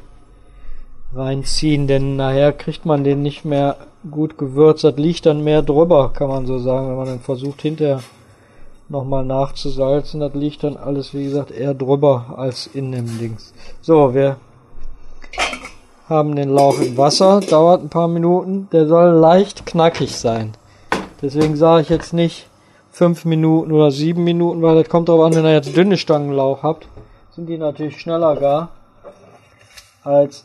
reinziehen, 1.14 1.86
denn 1.86 2.16
nachher 2.16 2.52
kriegt 2.52 2.86
man 2.86 3.04
den 3.04 3.22
nicht 3.22 3.44
mehr 3.44 3.76
gut 4.10 4.38
gewürzt. 4.38 4.84
Das 4.84 4.96
liegt 4.96 5.26
dann 5.26 5.44
mehr 5.44 5.62
drüber, 5.62 6.12
kann 6.12 6.28
man 6.28 6.46
so 6.46 6.58
sagen, 6.58 6.88
wenn 6.88 6.96
man 6.96 7.06
dann 7.06 7.20
versucht 7.20 7.62
hinterher 7.62 8.00
nochmal 8.92 9.24
nachzusalzen. 9.24 10.20
Das 10.20 10.34
liegt 10.34 10.62
dann 10.62 10.76
alles, 10.76 11.12
wie 11.14 11.24
gesagt, 11.24 11.50
eher 11.50 11.74
drüber 11.74 12.34
als 12.36 12.68
in 12.68 12.92
dem 12.92 13.18
Dings. 13.18 13.52
So, 13.80 14.14
wir 14.14 14.36
haben 16.08 16.36
den 16.36 16.50
Lauch 16.50 16.78
im 16.78 16.96
Wasser, 16.96 17.40
dauert 17.40 17.82
ein 17.82 17.88
paar 17.88 18.08
Minuten. 18.08 18.68
Der 18.70 18.86
soll 18.86 19.10
leicht 19.14 19.66
knackig 19.66 20.14
sein. 20.16 20.52
Deswegen 21.20 21.56
sage 21.56 21.82
ich 21.82 21.88
jetzt 21.88 22.12
nicht 22.12 22.46
fünf 22.90 23.24
Minuten 23.24 23.72
oder 23.72 23.90
sieben 23.90 24.22
Minuten, 24.22 24.60
weil 24.60 24.76
das 24.76 24.88
kommt 24.88 25.08
darauf 25.08 25.24
an, 25.24 25.34
wenn 25.34 25.44
ihr 25.44 25.54
jetzt 25.54 25.74
dünne 25.74 25.96
Stangenlauch 25.96 26.62
habt, 26.62 26.86
sind 27.34 27.48
die 27.48 27.56
natürlich 27.56 27.98
schneller 27.98 28.36
gar 28.36 28.68
als 30.04 30.44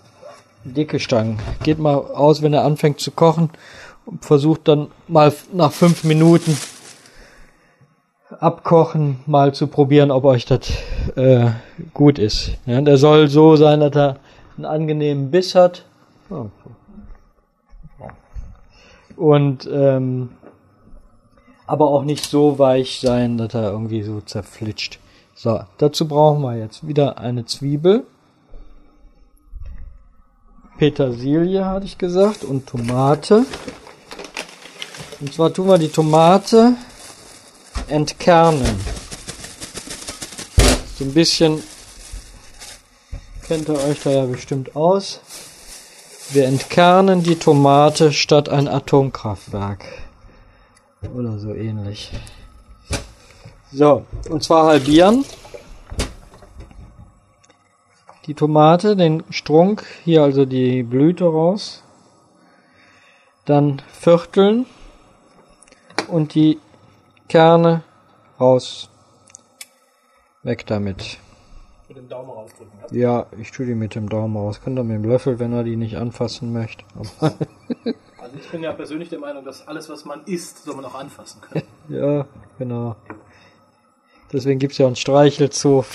dicke 0.64 1.00
Stangen. 1.00 1.40
Geht 1.64 1.80
mal 1.80 1.96
aus, 1.96 2.42
wenn 2.42 2.54
er 2.54 2.64
anfängt 2.64 3.00
zu 3.02 3.12
kochen 3.12 3.50
und 4.06 4.24
versucht 4.24 4.68
dann 4.68 4.88
mal 5.08 5.34
nach 5.52 5.74
fünf 5.74 6.06
Minuten 6.06 6.58
abkochen 8.40 9.20
mal 9.26 9.54
zu 9.54 9.68
probieren, 9.68 10.12
ob 10.12 10.26
euch 10.26 10.46
das 10.46 10.70
äh, 11.16 11.52
gut 11.94 12.20
ist. 12.20 12.52
Ja, 12.66 12.82
der 12.82 12.98
soll 12.98 13.28
so 13.28 13.56
sein, 13.56 13.80
dass 13.80 13.96
er 13.96 14.18
einen 14.56 14.66
angenehmen 14.66 15.32
Biss 15.32 15.56
hat. 15.56 15.86
Und 19.16 19.70
ähm, 19.72 20.30
aber 21.66 21.90
auch 21.90 22.04
nicht 22.04 22.26
so 22.26 22.60
weich 22.60 23.00
sein, 23.00 23.38
dass 23.38 23.54
er 23.54 23.72
irgendwie 23.72 24.04
so 24.04 24.22
zerflitscht. 24.22 25.00
So, 25.36 25.60
dazu 25.78 26.08
brauchen 26.08 26.42
wir 26.42 26.56
jetzt 26.56 26.88
wieder 26.88 27.18
eine 27.18 27.46
Zwiebel. 27.46 28.06
Petersilie 30.78 31.66
hatte 31.66 31.86
ich 31.86 31.98
gesagt 31.98 32.44
und 32.44 32.68
Tomate. 32.68 33.46
Und 35.20 35.34
zwar 35.34 35.52
tun 35.52 35.68
wir 35.68 35.78
die 35.78 35.90
Tomate 35.90 36.76
entkernen. 37.88 38.80
So 40.98 41.06
ein 41.06 41.14
bisschen 41.14 41.64
kennt 43.48 43.70
ihr 43.70 43.80
euch 43.80 44.02
da 44.04 44.10
ja 44.10 44.26
bestimmt 44.26 44.76
aus. 44.76 45.22
Wir 46.32 46.46
entkernen 46.46 47.24
die 47.24 47.38
Tomate 47.38 48.12
statt 48.12 48.50
ein 48.50 48.68
Atomkraftwerk. 48.68 49.86
Oder 51.16 51.40
so 51.40 51.54
ähnlich. 51.54 52.12
So, 53.72 54.06
und 54.30 54.44
zwar 54.44 54.66
halbieren. 54.66 55.24
Die 58.26 58.34
Tomate, 58.34 58.98
den 58.98 59.24
Strunk, 59.30 59.86
hier 60.04 60.24
also 60.24 60.44
die 60.46 60.84
Blüte 60.84 61.26
raus. 61.26 61.84
Dann 63.46 63.82
vierteln 63.94 64.66
und 66.10 66.34
die 66.34 66.60
Kerne 67.28 67.84
raus. 68.40 68.90
Weg 70.44 70.66
damit. 70.66 71.18
Mit 71.90 71.98
dem 71.98 72.08
Daumen 72.08 72.30
rausdrücken. 72.30 72.72
Ja, 72.92 73.26
ich 73.38 73.52
tue 73.52 73.66
die 73.66 73.76
mit 73.76 73.96
dem 73.96 74.08
Daumen 74.08 74.38
raus. 74.38 74.62
Könnt 74.62 74.80
ihr 74.80 74.84
mit 74.84 74.96
dem 74.96 75.04
Löffel, 75.04 75.38
wenn 75.40 75.52
er 75.52 75.64
die 75.64 75.76
nicht 75.76 75.98
anfassen 75.98 76.54
möchte. 76.54 76.86
Also 76.96 78.36
ich 78.36 78.50
bin 78.50 78.64
ja 78.64 78.72
persönlich 78.72 79.10
der 79.10 79.20
Meinung, 79.20 79.44
dass 79.44 79.68
alles, 79.68 79.90
was 79.90 80.06
man 80.06 80.24
isst, 80.26 80.64
soll 80.64 80.76
man 80.76 80.86
auch 80.86 80.96
anfassen 80.96 81.42
können. 81.42 81.66
ja, 81.90 82.26
genau. 82.58 82.96
Deswegen 84.32 84.60
gibt's 84.60 84.78
ja 84.78 84.88
einen 84.88 84.96
Streichelzoo. 84.96 85.84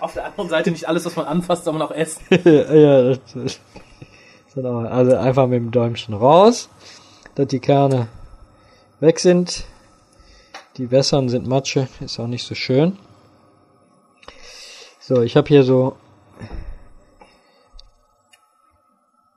Auf 0.00 0.14
der 0.14 0.24
anderen 0.26 0.48
Seite 0.48 0.70
nicht 0.70 0.88
alles, 0.88 1.04
was 1.04 1.16
man 1.16 1.26
anfasst, 1.26 1.64
soll 1.64 1.74
man 1.74 1.82
auch 1.82 1.90
essen. 1.90 2.22
ja, 2.30 3.14
das 3.14 3.34
ist, 3.34 3.60
genau. 4.54 4.78
Also 4.78 5.14
einfach 5.16 5.46
mit 5.46 5.58
dem 5.58 5.70
Däumchen 5.70 6.14
raus, 6.14 6.70
dass 7.34 7.48
die 7.48 7.60
Kerne 7.60 8.08
weg 9.00 9.18
sind. 9.18 9.64
Die 10.76 10.90
Wässern 10.90 11.28
sind 11.28 11.46
Matsche, 11.46 11.88
ist 12.00 12.18
auch 12.20 12.26
nicht 12.26 12.46
so 12.46 12.54
schön. 12.54 12.98
So, 15.00 15.22
ich 15.22 15.36
habe 15.36 15.48
hier 15.48 15.64
so 15.64 15.96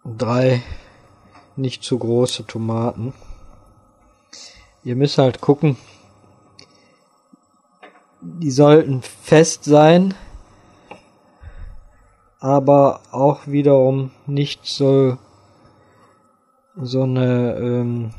drei 0.06 0.62
nicht 1.56 1.84
zu 1.84 1.98
große 1.98 2.46
Tomaten. 2.46 3.14
Ihr 4.84 4.96
müsst 4.96 5.18
halt 5.18 5.42
gucken, 5.42 5.78
die 8.22 8.52
sollten 8.52 9.02
fest 9.02 9.64
sein, 9.64 10.14
aber 12.40 13.02
auch 13.12 13.48
wiederum 13.48 14.12
nicht 14.28 14.66
so 14.66 15.18
so 16.76 17.04
eine 17.04 17.56
ähm, 17.56 18.14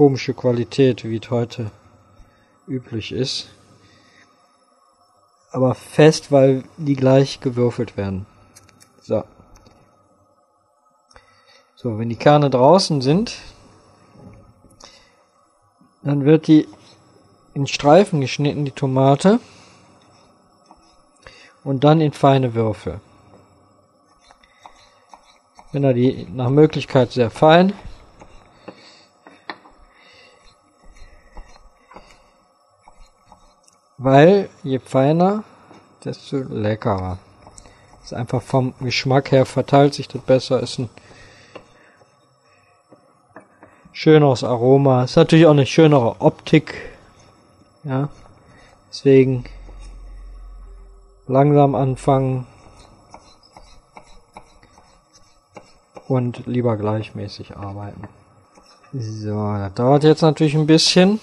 komische 0.00 0.32
Qualität, 0.32 1.04
wie 1.04 1.20
es 1.22 1.28
heute 1.28 1.70
üblich 2.66 3.12
ist. 3.12 3.50
Aber 5.50 5.74
fest, 5.74 6.32
weil 6.32 6.64
die 6.78 6.96
gleich 6.96 7.40
gewürfelt 7.40 7.98
werden. 7.98 8.24
So. 9.02 9.24
So, 11.76 11.98
wenn 11.98 12.08
die 12.08 12.16
Kerne 12.16 12.48
draußen 12.48 13.02
sind, 13.02 13.36
dann 16.02 16.24
wird 16.24 16.46
die 16.46 16.66
in 17.52 17.66
Streifen 17.66 18.22
geschnitten, 18.22 18.64
die 18.64 18.70
Tomate, 18.70 19.38
und 21.62 21.84
dann 21.84 22.00
in 22.00 22.14
feine 22.14 22.54
Würfel. 22.54 23.02
Wenn 25.72 25.84
er 25.84 25.92
die 25.92 26.26
nach 26.32 26.48
Möglichkeit 26.48 27.12
sehr 27.12 27.30
fein, 27.30 27.74
weil 34.02 34.48
je 34.62 34.78
feiner, 34.78 35.44
desto 36.04 36.38
leckerer. 36.38 37.18
Ist 38.02 38.14
einfach 38.14 38.40
vom 38.40 38.72
Geschmack 38.80 39.30
her 39.30 39.44
verteilt 39.44 39.92
sich 39.92 40.08
das 40.08 40.22
besser, 40.22 40.60
ist 40.60 40.78
ein 40.78 40.88
schöneres 43.92 44.42
Aroma. 44.42 45.04
Ist 45.04 45.16
natürlich 45.16 45.44
auch 45.44 45.50
eine 45.50 45.66
schönere 45.66 46.20
Optik. 46.22 46.74
Ja. 47.84 48.08
Deswegen 48.88 49.44
langsam 51.26 51.74
anfangen 51.74 52.46
und 56.08 56.46
lieber 56.46 56.78
gleichmäßig 56.78 57.54
arbeiten. 57.54 58.08
So, 58.94 59.52
das 59.58 59.74
dauert 59.74 60.04
jetzt 60.04 60.22
natürlich 60.22 60.54
ein 60.54 60.66
bisschen. 60.66 61.20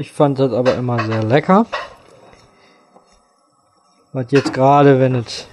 Ich 0.00 0.12
fand 0.12 0.38
das 0.38 0.50
aber 0.54 0.76
immer 0.76 1.04
sehr 1.04 1.22
lecker. 1.22 1.66
Was 4.14 4.28
jetzt 4.30 4.54
gerade, 4.54 4.98
wenn 4.98 5.14
es 5.14 5.46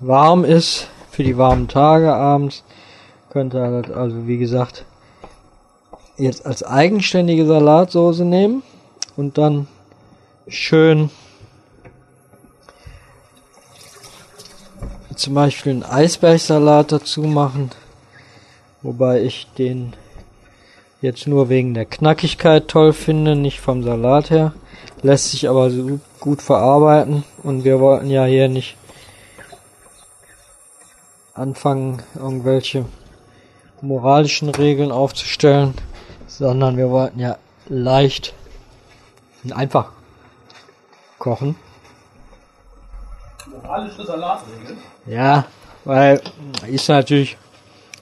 warm 0.00 0.44
ist, 0.44 0.88
für 1.12 1.22
die 1.22 1.38
warmen 1.38 1.68
Tage 1.68 2.12
abends, 2.12 2.64
könnte 3.30 3.82
das 3.82 3.96
also 3.96 4.26
wie 4.26 4.36
gesagt 4.36 4.84
jetzt 6.16 6.44
als 6.44 6.64
eigenständige 6.64 7.46
Salatsoße 7.46 8.24
nehmen 8.24 8.64
und 9.16 9.38
dann 9.38 9.68
schön 10.48 11.08
zum 15.14 15.34
Beispiel 15.34 15.70
einen 15.70 15.84
Eisbergsalat 15.84 16.90
dazu 16.90 17.22
machen, 17.22 17.70
wobei 18.82 19.22
ich 19.22 19.46
den 19.56 19.94
jetzt 21.00 21.26
nur 21.26 21.48
wegen 21.48 21.74
der 21.74 21.86
Knackigkeit 21.86 22.68
toll 22.68 22.92
finde, 22.92 23.36
nicht 23.36 23.60
vom 23.60 23.82
Salat 23.82 24.30
her, 24.30 24.52
lässt 25.02 25.30
sich 25.30 25.48
aber 25.48 25.70
so 25.70 26.00
gut 26.20 26.42
verarbeiten 26.42 27.24
und 27.42 27.64
wir 27.64 27.80
wollten 27.80 28.10
ja 28.10 28.24
hier 28.24 28.48
nicht 28.48 28.76
anfangen, 31.34 32.02
irgendwelche 32.14 32.84
moralischen 33.80 34.50
Regeln 34.50 34.92
aufzustellen, 34.92 35.74
sondern 36.26 36.76
wir 36.76 36.90
wollten 36.90 37.18
ja 37.18 37.38
leicht 37.68 38.34
und 39.42 39.52
einfach 39.52 39.92
kochen. 41.18 41.56
Moralische 43.50 44.04
Salatregeln. 44.04 44.78
Ja, 45.06 45.46
weil 45.84 46.20
ist 46.66 46.88
natürlich 46.88 47.38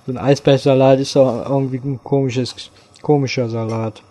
so 0.06 0.12
ein 0.12 0.18
Eisbergsalat 0.18 1.00
ist 1.00 1.14
doch 1.16 1.48
irgendwie 1.48 1.78
ein 1.78 2.00
komisches, 2.02 2.70
komischer 3.02 3.48
Salat. 3.48 4.02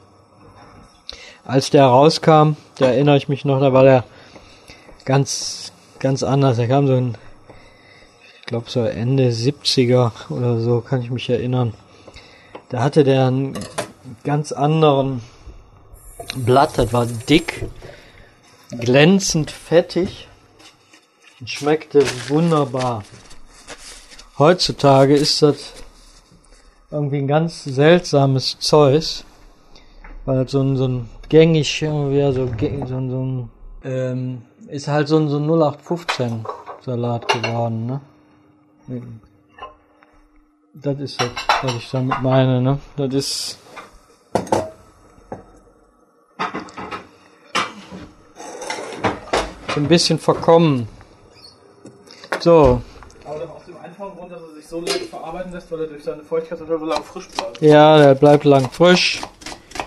Als 1.46 1.70
der 1.70 1.86
rauskam, 1.86 2.58
da 2.78 2.88
erinnere 2.88 3.18
ich 3.18 3.30
mich 3.30 3.46
noch, 3.46 3.60
da 3.60 3.72
war 3.72 3.84
der 3.84 4.04
ganz, 5.06 5.72
ganz 6.00 6.24
anders. 6.24 6.58
Der 6.58 6.68
kam 6.68 6.88
so 6.88 6.94
ein, 6.94 7.18
ich 8.40 8.46
glaube 8.46 8.70
so 8.70 8.82
Ende 8.82 9.30
70er 9.30 10.12
oder 10.30 10.60
so, 10.60 10.82
kann 10.82 11.02
ich 11.02 11.10
mich 11.10 11.30
erinnern. 11.30 11.74
Da 12.70 12.84
hatte 12.84 13.04
der 13.04 13.28
einen 13.28 13.58
ganz 14.24 14.52
anderen 14.52 15.22
Blatt, 16.36 16.78
das 16.78 16.92
war 16.92 17.06
dick, 17.06 17.66
glänzend 18.72 19.52
fettig 19.52 20.28
und 21.40 21.50
schmeckte 21.50 22.04
wunderbar. 22.28 23.04
Heutzutage 24.38 25.16
ist 25.16 25.42
das 25.42 25.74
irgendwie 26.92 27.18
ein 27.18 27.28
ganz 27.28 27.64
seltsames 27.64 28.58
Zeus, 28.60 29.24
weil 30.26 30.48
so 30.48 30.62
ein, 30.62 30.78
so 30.78 30.88
ein 30.88 31.10
gängig, 31.30 31.82
irgendwie 31.82 32.32
so, 32.34 32.46
gängig- 32.46 32.88
so, 32.88 32.96
ein- 32.96 33.10
so 33.10 33.20
ein, 33.24 33.50
ähm, 33.84 34.42
ist 34.68 34.88
halt 34.88 35.08
so 35.08 35.18
ein, 35.18 35.30
so 35.30 35.38
ein 35.38 35.46
0815 35.48 36.46
Salat 36.82 37.28
geworden, 37.28 37.86
ne? 37.86 38.02
Das 40.74 41.00
ist 41.00 41.20
das, 41.20 41.30
was 41.64 41.76
ich 41.76 41.90
damit 41.92 42.22
meine, 42.22 42.62
ne? 42.62 42.80
Das 42.96 43.14
ist, 43.14 43.58
so 49.74 49.80
ein 49.82 49.88
bisschen 49.88 50.20
verkommen. 50.20 50.88
So, 52.40 52.82
Aber 53.26 53.40
doch 53.40 53.56
aus 53.56 53.66
dem 53.66 53.78
einfachen 53.78 54.18
Sich 54.68 54.72
so 54.72 54.82
leicht 54.82 55.06
verarbeiten 55.06 55.54
lässt, 55.54 55.72
weil 55.72 55.80
er 55.80 55.88
durch 55.88 56.04
seine 56.04 56.24
Feuchtigkeit 56.24 56.60
so 56.60 56.66
lange 56.66 57.02
frisch 57.02 57.30
bleibt. 57.30 57.62
Ja, 57.62 57.98
der 58.00 58.16
bleibt 58.16 58.44
lang 58.44 58.70
frisch. 58.70 59.22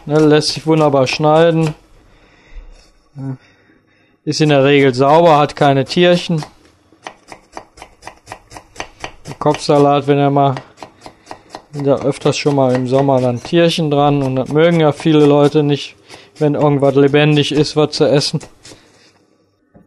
Ne, 0.07 0.19
lässt 0.19 0.55
sich 0.55 0.67
wunderbar 0.67 1.07
schneiden. 1.07 1.75
Ist 4.25 4.41
in 4.41 4.49
der 4.49 4.65
Regel 4.65 4.95
sauber, 4.95 5.37
hat 5.37 5.55
keine 5.55 5.85
Tierchen. 5.85 6.43
Kopfsalat, 9.39 10.07
wenn 10.07 10.17
er 10.17 10.31
mal, 10.31 10.55
ja 11.75 11.97
öfters 11.97 12.39
schon 12.39 12.57
mal 12.57 12.75
im 12.75 12.87
Sommer 12.87 13.21
dann 13.21 13.43
Tierchen 13.43 13.91
dran 13.91 14.23
und 14.23 14.37
das 14.37 14.49
mögen 14.49 14.81
ja 14.81 14.93
viele 14.93 15.27
Leute 15.27 15.63
nicht, 15.63 15.95
wenn 16.39 16.55
irgendwas 16.55 16.95
lebendig 16.95 17.53
ist, 17.53 17.77
was 17.77 17.91
zu 17.91 18.07
essen. 18.07 18.41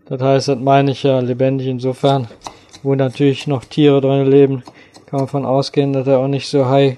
Das 0.06 0.22
heißt, 0.22 0.48
das 0.50 0.60
meine 0.60 0.92
ich 0.92 1.02
ja 1.02 1.18
lebendig 1.20 1.66
insofern, 1.66 2.28
wo 2.84 2.94
natürlich 2.94 3.48
noch 3.48 3.66
Tiere 3.66 4.00
drin 4.00 4.30
leben, 4.30 4.64
kann 5.14 5.20
man 5.20 5.28
von 5.28 5.46
ausgehen, 5.46 5.94
dass 5.94 6.08
er 6.08 6.18
auch 6.18 6.28
nicht 6.28 6.50
so 6.50 6.66
high 6.66 6.98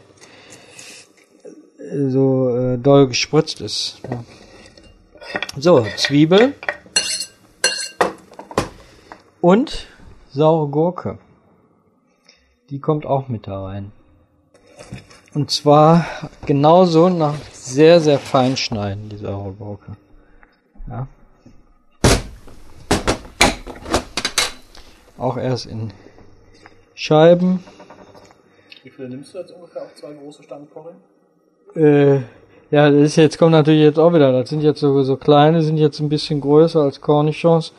so 2.07 2.55
äh, 2.55 2.77
doll 2.77 3.09
gespritzt 3.09 3.59
ist. 3.59 3.99
Ja. 4.09 4.23
So, 5.57 5.85
Zwiebel 5.97 6.53
und 9.41 9.87
saure 10.31 10.69
Gurke. 10.69 11.17
Die 12.69 12.79
kommt 12.79 13.05
auch 13.05 13.27
mit 13.27 13.47
da 13.47 13.65
rein. 13.65 13.91
Und 15.33 15.51
zwar 15.51 16.05
genauso 16.45 17.09
nach 17.09 17.35
sehr, 17.51 17.99
sehr 17.99 18.19
fein 18.19 18.55
schneiden, 18.55 19.09
die 19.09 19.17
saure 19.17 19.51
Gurke. 19.51 19.97
Ja. 20.87 21.07
Auch 25.17 25.35
erst 25.35 25.65
in 25.65 25.91
Scheiben. 26.93 27.61
Wie 28.85 28.91
viele 28.91 29.09
nimmst 29.09 29.33
du 29.33 29.39
jetzt 29.39 29.51
ungefähr 29.51 29.81
auf 29.81 29.95
zwei 29.95 30.13
große 30.13 30.43
Stangen 30.43 30.67
Porree? 30.67 30.93
Äh, 31.75 32.17
ja, 32.69 32.91
das 32.91 33.01
ist 33.01 33.15
jetzt, 33.15 33.39
kommt 33.39 33.53
natürlich 33.53 33.81
jetzt 33.81 33.97
auch 33.97 34.13
wieder. 34.13 34.31
Das 34.31 34.47
sind 34.47 34.61
jetzt 34.61 34.79
so, 34.79 35.01
so 35.01 35.17
kleine, 35.17 35.63
sind 35.63 35.77
jetzt 35.77 35.99
ein 35.99 36.07
bisschen 36.07 36.39
größer 36.39 36.81
als 36.81 37.01
Cornichons. 37.01 37.73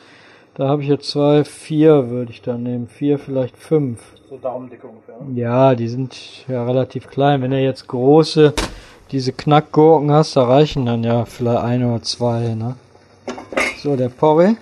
Da 0.55 0.67
habe 0.67 0.81
ich 0.81 0.89
jetzt 0.89 1.09
zwei, 1.09 1.45
vier 1.45 2.09
würde 2.09 2.31
ich 2.33 2.41
dann 2.41 2.63
nehmen. 2.63 2.89
Vier, 2.89 3.19
vielleicht 3.19 3.55
fünf. 3.55 4.01
So 4.29 4.35
Daumendicke 4.35 4.85
ungefähr. 4.85 5.15
ne? 5.21 5.39
Ja, 5.39 5.75
die 5.75 5.87
sind 5.87 6.45
ja 6.49 6.65
relativ 6.65 7.07
klein. 7.07 7.41
Wenn 7.41 7.51
du 7.51 7.61
jetzt 7.61 7.87
große, 7.87 8.53
diese 9.11 9.31
Knackgurken 9.31 10.11
hast, 10.11 10.35
da 10.35 10.43
reichen 10.43 10.85
dann 10.87 11.05
ja 11.05 11.23
vielleicht 11.23 11.63
ein 11.63 11.85
oder 11.85 12.01
zwei, 12.01 12.53
ne? 12.53 12.75
So, 13.77 13.95
der 13.95 14.09
Porree. 14.09 14.55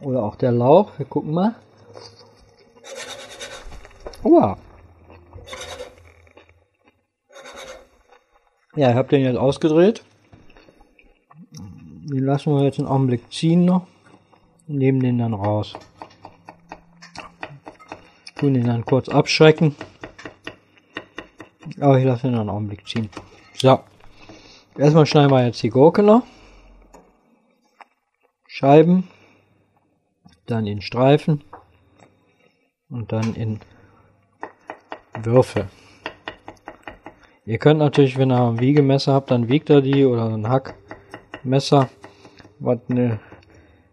Oder 0.00 0.24
auch 0.24 0.34
der 0.34 0.50
Lauch. 0.50 0.90
Wir 0.98 1.06
gucken 1.06 1.32
mal. 1.32 1.54
Wow. 4.22 4.58
Ja, 8.74 8.90
ich 8.90 8.96
habe 8.96 9.08
den 9.08 9.22
jetzt 9.22 9.36
ausgedreht. 9.36 10.04
Den 11.52 12.24
lassen 12.24 12.52
wir 12.52 12.64
jetzt 12.64 12.78
einen 12.78 12.88
Augenblick 12.88 13.32
ziehen 13.32 13.64
noch. 13.64 13.86
Nehmen 14.66 15.00
den 15.00 15.18
dann 15.18 15.34
raus. 15.34 15.74
Tun 18.36 18.54
ihn 18.54 18.66
dann 18.66 18.84
kurz 18.84 19.08
abschrecken. 19.08 19.74
Aber 21.80 21.98
ich 21.98 22.04
lasse 22.04 22.26
ihn 22.26 22.32
dann 22.32 22.42
einen 22.42 22.50
Augenblick 22.50 22.86
ziehen. 22.86 23.10
So. 23.54 23.80
Erstmal 24.76 25.06
schneiden 25.06 25.30
wir 25.30 25.44
jetzt 25.44 25.62
die 25.62 25.70
Gurke 25.70 26.02
noch. 26.02 26.22
Scheiben. 28.46 29.08
Dann 30.46 30.66
in 30.66 30.80
Streifen. 30.80 31.42
Und 32.88 33.12
dann 33.12 33.34
in 33.34 33.60
Würfel. 35.24 35.68
Ihr 37.46 37.58
könnt 37.58 37.78
natürlich, 37.78 38.18
wenn 38.18 38.30
ihr 38.30 38.40
ein 38.40 38.60
Wiegemesser 38.60 39.14
habt, 39.14 39.30
dann 39.30 39.48
wiegt 39.48 39.70
ihr 39.70 39.80
die 39.80 40.04
oder 40.04 40.26
ein 40.26 40.48
Hackmesser, 40.48 41.88
was 42.58 42.78
eine 42.88 43.20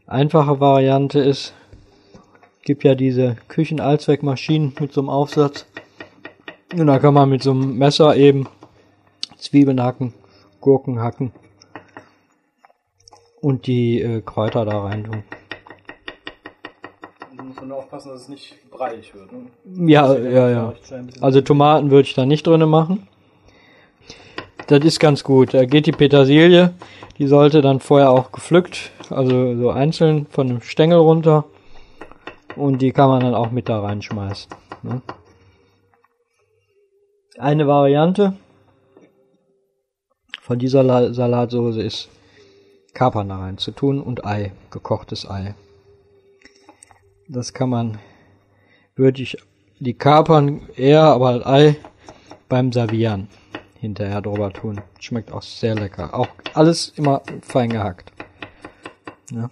einfache 0.08 0.60
Variante 0.60 1.20
ist. 1.20 1.54
Gibt 2.64 2.84
ja 2.84 2.96
diese 2.96 3.38
Küchen-Allzweckmaschinen 3.48 4.74
mit 4.80 4.92
so 4.92 5.02
einem 5.02 5.10
Aufsatz. 5.10 5.66
Und 6.74 6.88
da 6.88 7.00
kann 7.00 7.14
man 7.14 7.30
mit 7.30 7.44
so 7.44 7.52
einem 7.52 7.78
Messer 7.78 8.16
eben 8.16 8.50
Zwiebeln 9.38 9.82
hacken, 9.82 10.14
Gurken 10.60 11.00
hacken 11.00 11.32
und 13.40 13.68
die 13.68 14.02
äh, 14.02 14.22
Kräuter 14.22 14.66
da 14.66 14.84
rein 14.84 15.04
tun. 15.04 15.24
Und 17.56 17.62
muss 17.62 17.62
man 17.62 17.68
nur 17.70 17.78
aufpassen, 17.78 18.10
dass 18.10 18.22
es 18.24 18.30
nicht 18.30 18.70
breiig 18.70 19.14
wird. 19.14 19.32
Ne? 19.32 19.92
Ja, 19.92 20.14
ja, 20.14 20.50
ja. 20.50 20.74
Also 21.22 21.42
Tomaten 21.42 21.90
würde 21.90 22.08
ich 22.08 22.14
da 22.14 22.26
nicht 22.26 22.46
drinne 22.46 22.66
machen. 22.66 23.08
Das 24.68 24.84
ist 24.84 25.00
ganz 25.00 25.24
gut. 25.24 25.54
Da 25.54 25.66
geht 25.66 25.86
die 25.86 25.92
Petersilie, 25.92 26.74
die 27.18 27.28
sollte 27.28 27.62
dann 27.62 27.80
vorher 27.80 28.10
auch 28.10 28.32
gepflückt, 28.32 28.92
also 29.10 29.56
so 29.56 29.70
einzeln 29.70 30.26
von 30.30 30.48
dem 30.48 30.62
Stängel 30.62 30.98
runter. 30.98 31.46
Und 32.56 32.82
die 32.82 32.92
kann 32.92 33.10
man 33.10 33.22
dann 33.22 33.36
auch 33.36 33.52
mit 33.52 33.70
da 33.70 33.80
reinschmeißen. 33.80 34.52
Ne? 34.84 35.02
Eine 37.38 37.68
Variante 37.68 38.36
von 40.42 40.60
dieser 40.60 40.84
La 40.84 41.14
Salatsoße 41.14 41.82
ist 41.82 42.10
Kapern 42.94 43.30
da 43.30 43.38
rein 43.38 43.58
zu 43.58 43.72
tun 43.72 44.02
und 44.02 44.26
Ei, 44.26 44.54
gekochtes 44.72 45.30
Ei. 45.30 45.54
Das 47.28 47.54
kann 47.54 47.70
man, 47.70 47.98
würde 48.96 49.22
ich 49.22 49.38
die 49.80 49.94
Kapern 49.94 50.70
eher, 50.76 51.04
aber 51.04 51.40
das 51.40 51.46
Ei 51.46 51.76
beim 52.48 52.72
Servieren 52.72 53.28
hinterher 53.80 54.22
drüber 54.22 54.52
tun. 54.54 54.82
Schmeckt 55.00 55.32
auch 55.32 55.42
sehr 55.42 55.76
lecker. 55.76 56.14
Auch 56.14 56.30
alles 56.54 56.90
immer 56.96 57.22
fein 57.42 57.70
gehackt. 57.70 58.12
Ja, 59.32 59.50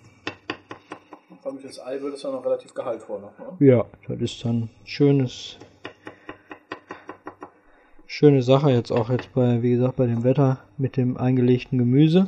das 1.73 1.83
Ei 1.87 2.01
wird 2.01 2.13
es 2.13 2.21
ja 2.21 2.31
noch 2.31 2.45
relativ 2.45 2.73
gehaltvoll 2.73 3.21
noch. 3.21 3.39
Ne? 3.39 3.67
ja 3.67 3.85
das 4.07 4.19
ist 4.19 4.45
dann 4.45 4.69
schönes, 4.83 5.57
schöne 8.05 8.43
Sache 8.43 8.69
jetzt 8.69 8.91
auch 8.91 9.09
jetzt 9.09 9.33
bei, 9.33 9.61
wie 9.63 9.71
gesagt, 9.71 9.95
bei 9.95 10.05
dem 10.05 10.23
Wetter 10.23 10.59
mit 10.77 10.97
dem 10.97 11.17
eingelegten 11.17 11.79
Gemüse. 11.79 12.27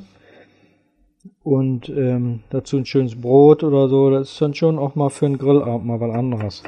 Und 1.46 1.88
ähm, 1.88 2.44
dazu 2.50 2.76
ein 2.76 2.86
schönes 2.86 3.22
Brot 3.22 3.64
oder 3.64 3.88
so. 3.88 4.10
Das 4.10 4.32
ist 4.32 4.42
dann 4.42 4.54
schon 4.54 4.78
auch 4.78 4.96
mal 4.96 5.10
für 5.10 5.28
einen 5.28 5.38
Grillabend 5.38 5.86
mal 5.86 6.02
was 6.02 6.14
anderes. 6.14 6.64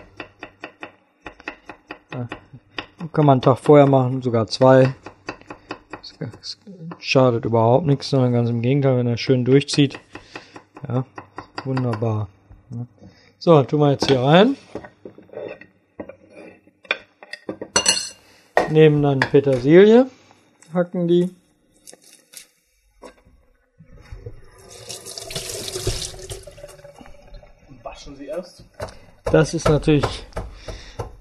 Ja. 2.13 2.29
Kann 3.11 3.25
man 3.25 3.33
einen 3.35 3.41
Tag 3.41 3.57
vorher 3.57 3.87
machen, 3.87 4.21
sogar 4.21 4.47
zwei. 4.47 4.93
Es 6.39 6.57
schadet 6.99 7.45
überhaupt 7.45 7.85
nichts, 7.85 8.09
sondern 8.09 8.33
ganz 8.33 8.49
im 8.49 8.61
Gegenteil, 8.61 8.97
wenn 8.97 9.07
er 9.07 9.17
schön 9.17 9.45
durchzieht. 9.45 9.99
Ja, 10.87 11.05
wunderbar. 11.63 12.27
Ja. 12.71 12.85
So, 13.37 13.61
tun 13.63 13.79
wir 13.81 13.91
jetzt 13.91 14.07
hier 14.07 14.21
rein. 14.21 14.55
Nehmen 18.69 19.01
dann 19.01 19.19
Petersilie, 19.19 20.07
hacken 20.73 21.07
die. 21.07 21.29
Und 27.69 27.83
waschen 27.83 28.15
sie 28.15 28.25
erst. 28.25 28.65
Das 29.31 29.53
ist 29.53 29.67
natürlich 29.67 30.25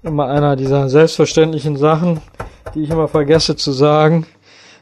immer 0.01 0.27
einer 0.27 0.55
dieser 0.55 0.87
selbstverständlichen 0.87 1.75
Sachen, 1.75 2.21
die 2.73 2.83
ich 2.83 2.89
immer 2.89 3.09
vergesse 3.09 3.57
zu 3.57 3.73
sagen, 3.73 4.25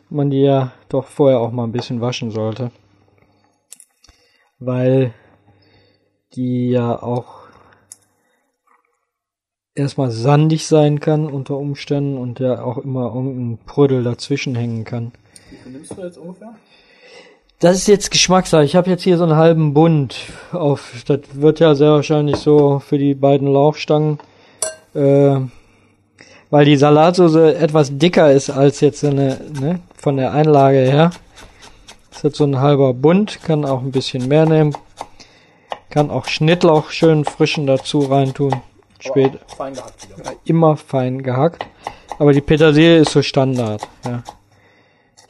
man 0.10 0.30
die 0.30 0.44
ja 0.44 0.74
doch 0.90 1.08
vorher 1.08 1.40
auch 1.40 1.52
mal 1.52 1.64
ein 1.64 1.72
bisschen 1.72 2.02
waschen 2.02 2.30
sollte. 2.30 2.72
Weil 4.60 5.14
die 6.34 6.70
ja 6.70 7.02
auch 7.02 7.48
erstmal 9.74 10.12
sandig 10.12 10.68
sein 10.68 11.00
kann 11.00 11.26
unter 11.26 11.58
Umständen 11.58 12.20
und 12.20 12.40
ja 12.40 12.64
auch 12.64 12.78
immer 12.78 13.14
irgendein 13.14 13.66
Prüdel 13.66 14.04
dazwischen 14.04 14.56
hängen 14.56 14.84
kann. 14.84 15.12
Wie 15.50 15.56
viel 15.58 15.72
nimmst 15.72 15.98
du 15.98 16.02
jetzt 16.02 16.18
ungefähr? 16.18 16.56
Das 17.65 17.78
ist 17.78 17.88
jetzt 17.88 18.12
Geschmackssache. 18.12 18.63
Ich 18.63 18.75
habe 18.75 18.91
jetzt 18.91 19.01
hier 19.01 19.17
so 19.17 19.23
einen 19.23 19.38
halben 19.38 19.73
Bund 19.73 20.15
auf. 20.51 21.04
Das 21.08 21.21
wird 21.34 21.60
ja 21.60 21.73
sehr 21.73 21.93
wahrscheinlich 21.93 22.36
so 22.36 22.78
für 22.78 22.99
die 22.99 23.15
beiden 23.15 23.51
Lauchstangen, 23.51 24.19
äh, 24.93 25.38
weil 26.51 26.65
die 26.65 26.78
Salatsauce 26.78 27.56
etwas 27.56 27.97
dicker 27.97 28.32
ist 28.32 28.51
als 28.51 28.82
jetzt 28.82 28.99
so 28.99 29.08
eine, 29.08 29.41
ne, 29.60 29.80
von 29.95 30.17
der 30.17 30.32
Einlage 30.32 30.78
her. 30.78 31.10
Das 32.10 32.17
ist 32.19 32.23
jetzt 32.23 32.38
so 32.38 32.43
ein 32.43 32.60
halber 32.60 32.93
Bund, 32.93 33.39
kann 33.41 33.65
auch 33.65 33.82
ein 33.82 33.91
bisschen 33.91 34.28
mehr 34.28 34.45
nehmen. 34.45 34.78
Kann 35.89 36.12
auch 36.12 36.28
Schnittlauch 36.28 36.91
schön 36.91 37.25
frischen 37.25 37.65
dazu 37.65 37.97
reintun. 38.01 38.54
Spät, 38.99 39.39
fein 39.58 39.73
gehackt 39.73 40.08
wieder. 40.08 40.34
immer 40.45 40.78
fein 40.78 41.23
gehackt. 41.23 41.65
Aber 42.19 42.32
die 42.32 42.41
Petersilie 42.41 42.99
ist 42.99 43.10
so 43.10 43.23
Standard, 43.23 43.88
ja. 44.06 44.21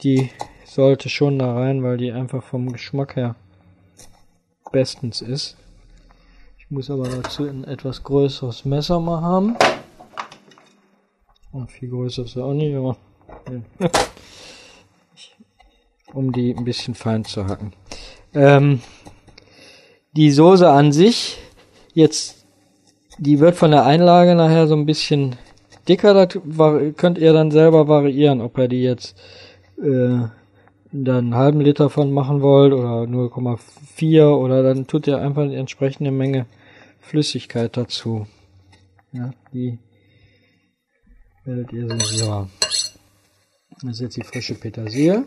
Die 0.02 0.28
sollte 0.76 1.08
schon 1.08 1.38
da 1.38 1.54
rein, 1.54 1.82
weil 1.82 1.96
die 1.96 2.12
einfach 2.12 2.42
vom 2.42 2.70
Geschmack 2.70 3.16
her 3.16 3.34
bestens 4.72 5.22
ist. 5.22 5.56
Ich 6.58 6.70
muss 6.70 6.90
aber 6.90 7.08
dazu 7.08 7.44
ein 7.44 7.64
etwas 7.64 8.04
größeres 8.04 8.66
Messer 8.66 9.00
mal 9.00 9.22
haben. 9.22 9.56
Und 11.50 11.70
viel 11.72 11.88
größer 11.88 12.24
ist 12.24 12.36
er 12.36 12.44
auch 12.44 12.52
nicht, 12.52 12.76
aber 12.76 12.98
um 16.12 16.30
die 16.30 16.54
ein 16.54 16.64
bisschen 16.64 16.94
fein 16.94 17.24
zu 17.24 17.46
hacken. 17.46 17.72
Ähm, 18.34 18.82
die 20.12 20.30
Soße 20.30 20.68
an 20.68 20.92
sich, 20.92 21.38
jetzt, 21.94 22.44
die 23.16 23.40
wird 23.40 23.56
von 23.56 23.70
der 23.70 23.86
Einlage 23.86 24.34
nachher 24.34 24.66
so 24.66 24.76
ein 24.76 24.84
bisschen 24.84 25.36
dicker, 25.88 26.12
das 26.12 26.38
könnt 26.98 27.16
ihr 27.16 27.32
dann 27.32 27.50
selber 27.50 27.88
variieren, 27.88 28.42
ob 28.42 28.58
ihr 28.58 28.68
die 28.68 28.82
jetzt 28.82 29.18
äh, 29.82 30.28
da 30.92 31.18
einen 31.18 31.34
halben 31.34 31.60
Liter 31.60 31.90
von 31.90 32.12
machen 32.12 32.42
wollt 32.42 32.72
oder 32.72 33.02
0,4 33.02 34.28
oder 34.28 34.62
dann 34.62 34.86
tut 34.86 35.06
ihr 35.06 35.18
einfach 35.18 35.46
die 35.48 35.56
entsprechende 35.56 36.10
Menge 36.10 36.46
Flüssigkeit 37.00 37.76
dazu. 37.76 38.26
Ja, 39.12 39.32
die 39.52 39.78
werdet 41.44 41.72
ihr. 41.72 41.88
So. 42.00 42.48
Das 43.82 43.92
ist 43.92 44.00
jetzt 44.00 44.16
die 44.16 44.22
frische 44.22 44.54
Petersilie. 44.54 45.24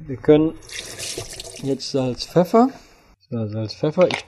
Wir 0.00 0.16
können 0.16 0.54
jetzt 1.62 1.90
Salz, 1.90 2.24
Pfeffer. 2.24 2.70
So, 3.28 3.46
Salz, 3.46 3.74
Pfeffer. 3.74 4.08
Ich, 4.08 4.24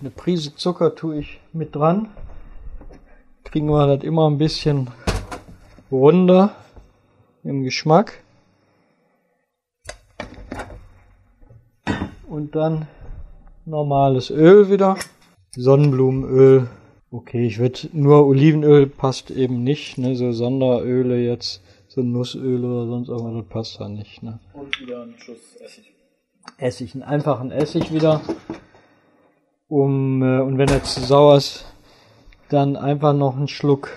eine 0.00 0.10
Prise 0.10 0.54
Zucker 0.54 0.94
tue 0.94 1.18
ich 1.18 1.40
mit 1.52 1.74
dran. 1.74 2.08
Kriegen 3.44 3.68
wir 3.68 3.86
das 3.86 4.04
immer 4.04 4.30
ein 4.30 4.38
bisschen 4.38 4.90
runder 5.90 6.54
im 7.44 7.62
Geschmack. 7.62 8.22
Und 12.28 12.54
dann 12.54 12.86
normales 13.64 14.30
Öl 14.30 14.70
wieder. 14.70 14.96
Sonnenblumenöl. 15.56 16.68
Okay, 17.10 17.44
ich 17.44 17.58
würde 17.58 17.88
nur 17.92 18.24
Olivenöl 18.26 18.86
passt 18.86 19.30
eben 19.32 19.64
nicht, 19.64 19.98
ne? 19.98 20.14
So 20.14 20.30
Sonderöle 20.30 21.18
jetzt, 21.18 21.60
so 21.88 22.02
Nussöl 22.02 22.64
oder 22.64 22.86
sonst 22.86 23.08
irgendwas, 23.08 23.42
das 23.42 23.52
passt 23.52 23.80
da 23.80 23.88
nicht, 23.88 24.22
ne? 24.22 24.38
Und 24.52 24.80
wieder 24.80 25.02
ein 25.02 25.14
Schuss 25.18 25.56
Essig. 25.60 25.92
Essig, 26.56 26.94
einen 26.94 27.02
einfachen 27.02 27.50
Essig 27.50 27.92
wieder. 27.92 28.20
Um, 29.66 30.22
äh, 30.22 30.40
und 30.40 30.58
wenn 30.58 30.68
er 30.68 30.84
zu 30.84 31.00
sauer 31.00 31.36
ist, 31.36 31.64
dann 32.48 32.76
einfach 32.76 33.12
noch 33.12 33.36
einen 33.36 33.48
Schluck 33.48 33.90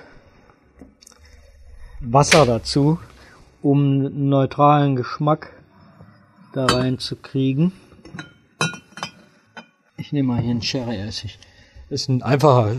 Wasser 1.99 2.45
dazu, 2.45 2.99
um 3.63 3.79
einen 3.79 4.29
neutralen 4.29 4.95
Geschmack 4.95 5.53
da 6.53 6.65
reinzukriegen. 6.65 7.71
Ich 9.97 10.11
nehme 10.11 10.33
mal 10.33 10.41
hier 10.41 10.51
einen 10.51 10.61
Sherry-Essig. 10.61 11.39
Ist 11.89 12.09
ein 12.09 12.21
einfacher, 12.21 12.75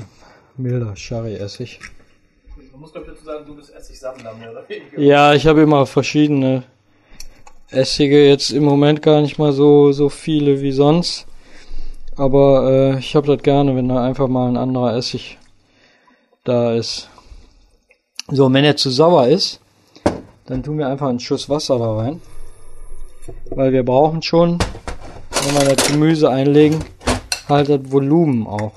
milder 0.57 0.95
Sherry-Essig. 0.95 1.81
Man 2.73 2.81
muss 2.81 2.93
glaube 2.93 3.07
ich 3.07 3.15
dazu 3.15 3.25
sagen, 3.25 3.47
du 3.47 3.57
bist 3.57 3.75
Essigsammler 3.75 4.35
mehr 4.35 4.51
oder 4.51 4.69
weniger. 4.69 5.01
Ja, 5.01 5.33
ich 5.33 5.47
habe 5.47 5.63
immer 5.63 5.87
verschiedene 5.87 6.65
Essige, 7.71 8.29
jetzt 8.29 8.51
im 8.51 8.65
Moment 8.65 9.01
gar 9.01 9.23
nicht 9.23 9.39
mal 9.39 9.53
so, 9.53 9.93
so 9.93 10.09
viele 10.11 10.61
wie 10.61 10.73
sonst. 10.73 11.27
Aber 12.17 12.71
äh, 12.71 12.99
ich 12.99 13.17
habe 13.17 13.27
das 13.27 13.43
gerne, 13.43 13.75
wenn 13.75 13.89
da 13.89 14.05
einfach 14.05 14.29
mal 14.29 14.49
ein 14.49 14.57
anderer 14.57 14.95
Essig 14.95 15.39
da 16.45 16.75
ist. 16.75 17.09
So, 18.29 18.47
und 18.47 18.55
wenn 18.55 18.65
er 18.65 18.77
zu 18.77 18.91
sauer 18.91 19.29
ist, 19.29 19.61
dann 20.47 20.63
tun 20.63 20.79
wir 20.79 20.89
einfach 20.89 21.09
einen 21.09 21.21
Schuss 21.21 21.49
Wasser 21.49 21.79
da 21.79 21.97
rein. 21.97 22.21
Weil 23.51 23.73
wir 23.73 23.85
brauchen 23.85 24.23
schon, 24.23 24.59
wenn 24.59 25.55
wir 25.55 25.75
das 25.75 25.87
Gemüse 25.89 26.29
einlegen, 26.29 26.85
halt 27.49 27.69
das 27.69 27.91
Volumen 27.91 28.47
auch. 28.47 28.75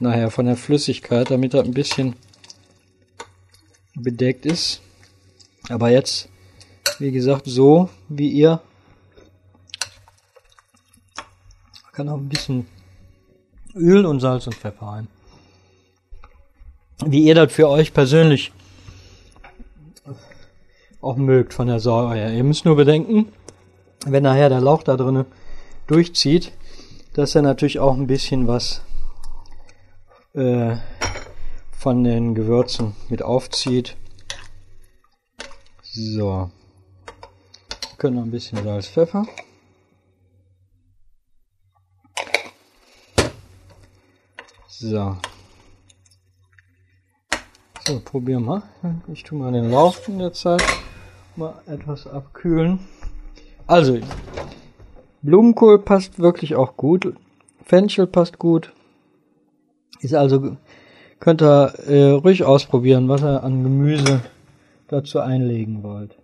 Nachher 0.00 0.30
von 0.30 0.46
der 0.46 0.56
Flüssigkeit, 0.56 1.30
damit 1.30 1.54
das 1.54 1.64
ein 1.64 1.74
bisschen 1.74 2.16
bedeckt 3.94 4.44
ist. 4.44 4.80
Aber 5.68 5.90
jetzt, 5.90 6.28
wie 6.98 7.12
gesagt, 7.12 7.44
so 7.46 7.88
wie 8.08 8.30
ihr. 8.30 8.60
Kann 11.92 12.08
auch 12.08 12.16
ein 12.16 12.28
bisschen 12.28 12.66
Öl 13.76 14.04
und 14.04 14.18
Salz 14.18 14.48
und 14.48 14.56
Pfeffer 14.56 14.86
rein. 14.86 15.08
Wie 17.06 17.22
ihr 17.22 17.36
das 17.36 17.52
für 17.52 17.68
euch 17.68 17.94
persönlich 17.94 18.52
auch 21.04 21.16
mögt 21.16 21.54
von 21.54 21.66
der 21.66 21.80
Säure 21.80 22.14
her. 22.14 22.32
Ihr 22.32 22.44
müsst 22.44 22.64
nur 22.64 22.76
bedenken, 22.76 23.32
wenn 24.06 24.22
nachher 24.22 24.48
der 24.48 24.60
Lauch 24.60 24.82
da 24.82 24.96
drinnen 24.96 25.26
durchzieht, 25.86 26.52
dass 27.12 27.34
er 27.34 27.42
natürlich 27.42 27.78
auch 27.78 27.94
ein 27.94 28.06
bisschen 28.06 28.46
was 28.46 28.82
äh, 30.32 30.76
von 31.70 32.02
den 32.02 32.34
Gewürzen 32.34 32.94
mit 33.08 33.22
aufzieht. 33.22 33.96
So. 35.82 36.50
Können 37.98 38.16
noch 38.16 38.22
ein 38.22 38.30
bisschen 38.30 38.62
Salz, 38.64 38.88
Pfeffer. 38.88 39.26
So. 44.68 45.16
So, 47.86 48.00
probieren 48.00 48.44
wir. 48.46 48.62
Ich 49.12 49.22
tue 49.22 49.38
mal 49.38 49.52
den 49.52 49.70
Lauch 49.70 49.96
in 50.08 50.18
der 50.18 50.32
Zeit 50.32 50.62
mal 51.36 51.54
etwas 51.66 52.06
abkühlen. 52.06 52.80
Also, 53.66 53.98
Blumenkohl 55.22 55.78
passt 55.78 56.18
wirklich 56.18 56.54
auch 56.54 56.76
gut. 56.76 57.14
Fenchel 57.64 58.06
passt 58.06 58.38
gut. 58.38 58.72
Ist 60.00 60.14
also, 60.14 60.56
könnt 61.18 61.42
ihr 61.42 61.72
äh, 61.86 62.10
ruhig 62.10 62.44
ausprobieren, 62.44 63.08
was 63.08 63.22
ihr 63.22 63.42
an 63.42 63.62
Gemüse 63.62 64.20
dazu 64.88 65.20
einlegen 65.20 65.82
wollt. 65.82 66.14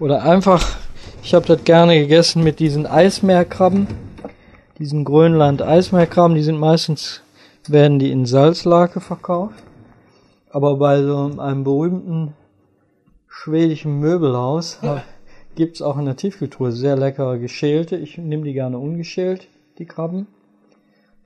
Oder 0.00 0.22
einfach, 0.22 0.76
ich 1.22 1.34
habe 1.34 1.46
das 1.46 1.62
gerne 1.64 1.98
gegessen 2.00 2.42
mit 2.42 2.58
diesen 2.58 2.86
Eismeerkrabben. 2.86 3.86
Diesen 4.78 5.04
Grönland-Eismeerkrabben, 5.04 6.34
die 6.34 6.42
sind 6.42 6.58
meistens, 6.58 7.22
werden 7.68 8.00
die 8.00 8.10
in 8.10 8.26
Salzlake 8.26 9.00
verkauft. 9.00 9.54
Aber 10.54 10.76
bei 10.76 11.02
so 11.02 11.32
einem 11.38 11.64
berühmten 11.64 12.32
schwedischen 13.26 13.98
Möbelhaus 13.98 14.78
ja. 14.82 15.02
gibt's 15.56 15.82
auch 15.82 15.98
in 15.98 16.04
der 16.04 16.14
Tiefkultur 16.14 16.70
sehr 16.70 16.94
leckere 16.94 17.38
geschälte. 17.38 17.96
Ich 17.96 18.18
nehme 18.18 18.44
die 18.44 18.52
gerne 18.52 18.78
ungeschält, 18.78 19.48
die 19.78 19.84
Krabben, 19.84 20.28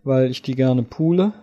weil 0.03 0.31
ich 0.31 0.41
die 0.41 0.55
gerne 0.55 0.83
pule. 0.83 1.35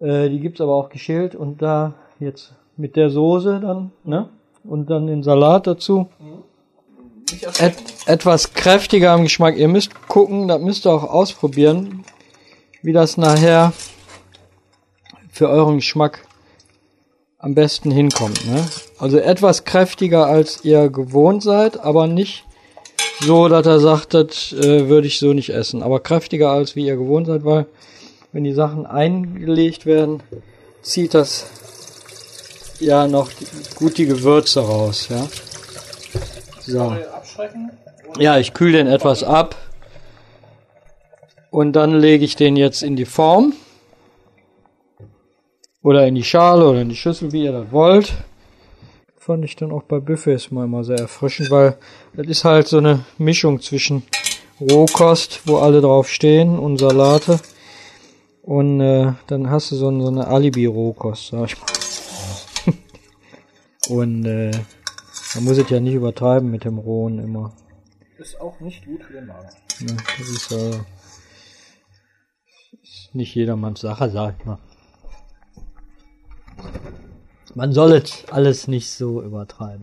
Äh, 0.00 0.28
die 0.28 0.38
gibt's 0.38 0.60
aber 0.60 0.74
auch 0.74 0.90
geschält 0.90 1.34
und 1.34 1.62
da 1.62 1.94
jetzt 2.20 2.52
mit 2.76 2.96
der 2.96 3.08
Soße 3.08 3.60
dann, 3.60 3.92
ne? 4.04 4.28
Und 4.62 4.90
dann 4.90 5.06
den 5.06 5.22
Salat 5.22 5.66
dazu. 5.66 6.10
Et 7.58 7.74
etwas 8.04 8.52
kräftiger 8.52 9.12
am 9.12 9.22
Geschmack. 9.22 9.56
Ihr 9.56 9.68
müsst 9.68 10.08
gucken, 10.08 10.46
das 10.46 10.60
müsst 10.60 10.86
ihr 10.86 10.92
auch 10.92 11.04
ausprobieren, 11.04 12.04
wie 12.82 12.92
das 12.92 13.16
nachher 13.16 13.72
für 15.30 15.48
euren 15.48 15.76
Geschmack 15.76 16.25
am 17.46 17.54
besten 17.54 17.92
hinkommt. 17.92 18.44
Ne? 18.44 18.66
Also 18.98 19.18
etwas 19.18 19.62
kräftiger 19.62 20.26
als 20.26 20.64
ihr 20.64 20.88
gewohnt 20.88 21.44
seid, 21.44 21.78
aber 21.78 22.08
nicht 22.08 22.44
so, 23.20 23.46
dass 23.46 23.64
er 23.64 23.78
sagt, 23.78 24.14
das 24.14 24.52
äh, 24.52 24.88
würde 24.88 25.06
ich 25.06 25.20
so 25.20 25.32
nicht 25.32 25.50
essen. 25.50 25.84
Aber 25.84 26.00
kräftiger 26.00 26.50
als 26.50 26.74
wie 26.74 26.86
ihr 26.86 26.96
gewohnt 26.96 27.28
seid, 27.28 27.44
weil 27.44 27.66
wenn 28.32 28.42
die 28.42 28.52
Sachen 28.52 28.84
eingelegt 28.84 29.86
werden, 29.86 30.24
zieht 30.82 31.14
das 31.14 31.46
ja 32.80 33.06
noch 33.06 33.30
die, 33.32 33.46
gut 33.76 33.96
die 33.96 34.06
Gewürze 34.06 34.58
raus. 34.62 35.06
Ja. 35.08 35.28
So. 36.66 36.96
Ja, 38.18 38.38
ich 38.38 38.54
kühle 38.54 38.78
den 38.78 38.88
etwas 38.88 39.22
ab. 39.22 39.54
Und 41.50 41.74
dann 41.74 41.92
lege 42.00 42.24
ich 42.24 42.34
den 42.34 42.56
jetzt 42.56 42.82
in 42.82 42.96
die 42.96 43.04
Form. 43.04 43.52
Oder 45.86 46.04
in 46.08 46.16
die 46.16 46.24
Schale 46.24 46.68
oder 46.68 46.80
in 46.80 46.88
die 46.88 46.96
Schüssel, 46.96 47.30
wie 47.30 47.44
ihr 47.44 47.52
das 47.52 47.70
wollt. 47.70 48.12
Fand 49.16 49.44
ich 49.44 49.54
dann 49.54 49.70
auch 49.70 49.84
bei 49.84 50.00
Buffets 50.00 50.50
mal 50.50 50.64
immer 50.64 50.82
sehr 50.82 50.98
erfrischend, 50.98 51.48
weil 51.52 51.78
das 52.14 52.26
ist 52.26 52.44
halt 52.44 52.66
so 52.66 52.78
eine 52.78 53.04
Mischung 53.18 53.60
zwischen 53.60 54.02
Rohkost, 54.60 55.42
wo 55.44 55.58
alle 55.58 55.80
drauf 55.80 56.08
stehen, 56.08 56.58
und 56.58 56.78
Salate. 56.78 57.38
Und 58.42 58.80
äh, 58.80 59.12
dann 59.28 59.48
hast 59.48 59.70
du 59.70 59.76
so, 59.76 59.86
eine- 59.86 60.02
so 60.02 60.08
eine 60.08 60.26
Alibi-Rohkost, 60.26 61.28
sag 61.28 61.52
ich 61.52 61.56
mal. 61.60 62.74
und 63.96 64.24
äh, 64.26 64.50
man 65.36 65.44
muss 65.44 65.58
es 65.58 65.70
ja 65.70 65.78
nicht 65.78 65.94
übertreiben 65.94 66.50
mit 66.50 66.64
dem 66.64 66.78
Rohen 66.78 67.20
immer. 67.20 67.52
Ist 68.18 68.40
auch 68.40 68.58
nicht 68.58 68.84
gut 68.86 69.04
für 69.04 69.12
den 69.12 69.26
Magen. 69.26 69.50
Ja, 69.86 69.94
das 70.18 70.28
ist, 70.30 70.50
äh, 70.50 70.80
ist 72.82 73.14
nicht 73.14 73.36
jedermanns 73.36 73.82
Sache, 73.82 74.10
sag 74.10 74.34
ich 74.40 74.46
mal. 74.46 74.58
Man 77.54 77.72
soll 77.72 77.92
es 77.92 78.24
alles 78.30 78.68
nicht 78.68 78.90
so 78.90 79.22
übertreiben. 79.22 79.82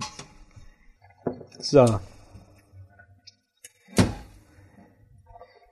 So. 1.60 1.86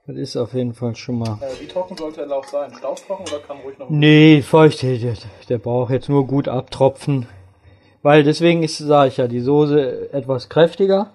Das 0.06 0.16
ist 0.16 0.36
auf 0.36 0.52
jeden 0.52 0.74
Fall 0.74 0.96
schon 0.96 1.18
mal. 1.18 1.38
Äh, 1.40 1.62
wie 1.62 1.68
trocken 1.68 1.96
sollte 1.96 2.16
der 2.16 2.26
Lauch 2.26 2.44
sein? 2.44 2.74
Staubtrocken 2.74 3.26
oder 3.28 3.38
kann 3.38 3.58
ruhig 3.58 3.78
noch 3.78 3.88
Nee, 3.88 4.42
feucht, 4.42 4.82
der, 4.82 5.14
der 5.48 5.58
braucht 5.58 5.92
jetzt 5.92 6.08
nur 6.08 6.26
gut 6.26 6.48
abtropfen. 6.48 7.26
Weil 8.02 8.24
deswegen 8.24 8.64
ist, 8.64 8.78
sage 8.78 9.08
ich 9.08 9.18
ja, 9.18 9.28
die 9.28 9.40
Soße 9.40 10.12
etwas 10.12 10.48
kräftiger. 10.48 11.12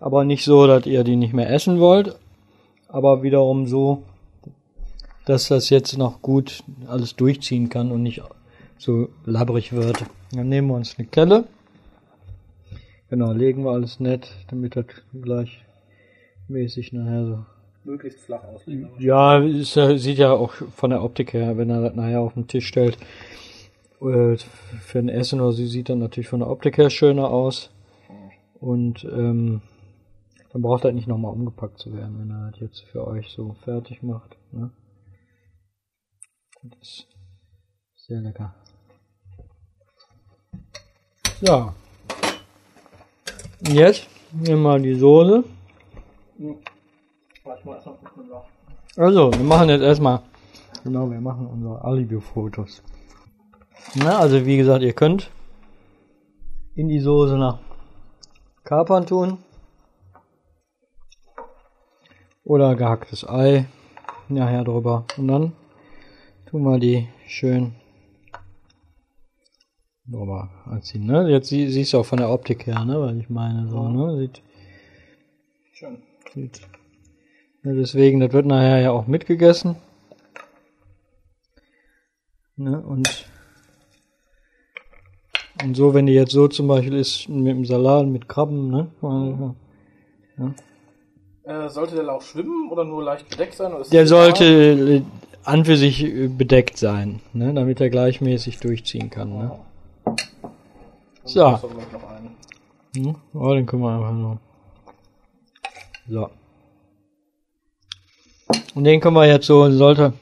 Aber 0.00 0.24
nicht 0.24 0.44
so, 0.44 0.66
dass 0.66 0.84
ihr 0.84 1.02
die 1.02 1.16
nicht 1.16 1.32
mehr 1.32 1.50
essen 1.50 1.80
wollt. 1.80 2.14
Aber 2.88 3.22
wiederum 3.22 3.66
so, 3.66 4.02
dass 5.24 5.48
das 5.48 5.70
jetzt 5.70 5.96
noch 5.96 6.20
gut 6.20 6.62
alles 6.86 7.16
durchziehen 7.16 7.68
kann 7.70 7.90
und 7.90 8.02
nicht 8.02 8.22
so 8.78 9.08
labbrig 9.24 9.72
wird. 9.72 10.04
Dann 10.32 10.48
nehmen 10.48 10.68
wir 10.68 10.74
uns 10.74 10.98
eine 10.98 11.06
Kelle. 11.06 11.44
Genau, 13.08 13.32
legen 13.32 13.64
wir 13.64 13.70
alles 13.70 14.00
nett, 14.00 14.34
damit 14.48 14.74
das 14.76 14.86
gleichmäßig 15.12 16.92
nachher 16.92 17.26
so 17.26 17.46
möglichst 17.84 18.20
flach 18.20 18.42
auslegen. 18.42 18.90
Ja, 18.98 19.38
ist, 19.38 19.74
sieht 19.74 20.18
ja 20.18 20.32
auch 20.32 20.52
von 20.54 20.90
der 20.90 21.02
Optik 21.02 21.32
her, 21.32 21.56
wenn 21.56 21.70
er 21.70 21.82
das 21.82 21.94
nachher 21.94 22.20
auf 22.20 22.34
den 22.34 22.48
Tisch 22.48 22.66
stellt, 22.66 22.98
äh, 24.00 24.36
für 24.36 24.98
ein 24.98 25.08
Essen 25.08 25.40
oder 25.40 25.52
so, 25.52 25.64
sieht 25.64 25.88
dann 25.88 26.00
natürlich 26.00 26.28
von 26.28 26.40
der 26.40 26.50
Optik 26.50 26.78
her 26.78 26.90
schöner 26.90 27.30
aus. 27.30 27.70
Und 28.60 29.04
ähm, 29.04 29.62
dann 30.52 30.62
braucht 30.62 30.84
er 30.84 30.92
nicht 30.92 31.06
nochmal 31.06 31.32
umgepackt 31.32 31.78
zu 31.78 31.94
werden, 31.94 32.18
wenn 32.18 32.30
er 32.30 32.50
das 32.50 32.60
jetzt 32.60 32.80
für 32.84 33.06
euch 33.06 33.28
so 33.28 33.54
fertig 33.64 34.02
macht. 34.02 34.36
Ne? 34.52 34.70
Das 36.62 36.80
ist 36.80 37.06
sehr 37.94 38.20
lecker. 38.20 38.54
Ja. 41.40 41.74
Und 43.60 43.72
Jetzt 43.72 44.08
nehmen 44.32 44.62
wir 44.62 44.78
die 44.78 44.94
Soße. 44.94 45.44
Also, 48.96 49.32
wir 49.32 49.44
machen 49.44 49.68
jetzt 49.68 49.82
erstmal, 49.82 50.20
genau, 50.82 51.10
wir 51.10 51.20
machen 51.20 51.46
unsere 51.46 51.84
Alibi-Fotos. 51.84 52.82
Na, 53.94 54.18
also 54.18 54.44
wie 54.46 54.56
gesagt, 54.56 54.82
ihr 54.82 54.94
könnt 54.94 55.30
in 56.74 56.88
die 56.88 57.00
Soße 57.00 57.36
nach 57.36 57.58
Kapern 58.64 59.06
tun. 59.06 59.38
Oder 62.44 62.76
gehacktes 62.76 63.28
Ei 63.28 63.66
nachher 64.28 64.64
drüber. 64.64 65.04
Und 65.18 65.28
dann 65.28 65.52
tun 66.46 66.62
wir 66.62 66.78
die 66.78 67.08
schön 67.26 67.74
drüber 70.08 70.50
anziehen. 70.66 71.06
Ne? 71.06 71.28
Jetzt 71.30 71.48
sie- 71.48 71.68
siehst 71.68 71.92
du 71.92 71.98
auch 71.98 72.06
von 72.06 72.18
der 72.18 72.30
Optik 72.30 72.66
her, 72.66 72.84
ne? 72.84 73.00
weil 73.00 73.20
ich 73.20 73.28
meine, 73.28 73.68
so, 73.68 73.88
ne? 73.88 74.18
Sieht, 74.18 74.42
Schön. 75.72 75.98
Sieht. 76.32 76.60
Ja, 77.64 77.72
deswegen, 77.72 78.20
das 78.20 78.32
wird 78.32 78.46
nachher 78.46 78.80
ja 78.80 78.90
auch 78.92 79.06
mitgegessen. 79.06 79.76
Ne, 82.58 82.80
und, 82.80 83.26
und 85.62 85.76
so, 85.76 85.92
wenn 85.92 86.06
die 86.06 86.14
jetzt 86.14 86.32
so 86.32 86.48
zum 86.48 86.68
Beispiel 86.68 86.94
ist 86.94 87.28
mit 87.28 87.48
dem 87.48 87.66
Salat, 87.66 88.06
mit 88.06 88.28
Krabben, 88.30 88.70
ne? 88.70 89.54
Äh, 91.44 91.68
sollte 91.68 91.96
der 91.96 92.04
Lauch 92.04 92.22
schwimmen 92.22 92.70
oder 92.70 92.84
nur 92.84 93.02
leicht 93.04 93.28
bedeckt 93.28 93.54
sein? 93.54 93.72
Der 93.92 94.06
sollte 94.06 95.02
an 95.44 95.64
für 95.66 95.76
sich 95.76 96.02
bedeckt 96.36 96.78
sein, 96.78 97.20
ne? 97.34 97.52
damit 97.52 97.80
er 97.80 97.90
gleichmäßig 97.90 98.58
durchziehen 98.58 99.10
kann. 99.10 99.36
Ne? 99.36 99.58
So. 101.26 101.44
Einen. 101.44 102.36
Hm? 102.94 103.16
Oh, 103.34 103.52
den 103.52 103.66
können 103.66 103.82
wir 103.82 103.90
einfach 103.90 104.12
noch. 104.12 104.38
So. 106.08 106.30
Und 108.76 108.84
den 108.84 109.00
können 109.00 109.16
wir 109.16 109.26
jetzt 109.26 109.46
so, 109.46 109.68
sollte. 109.70 110.12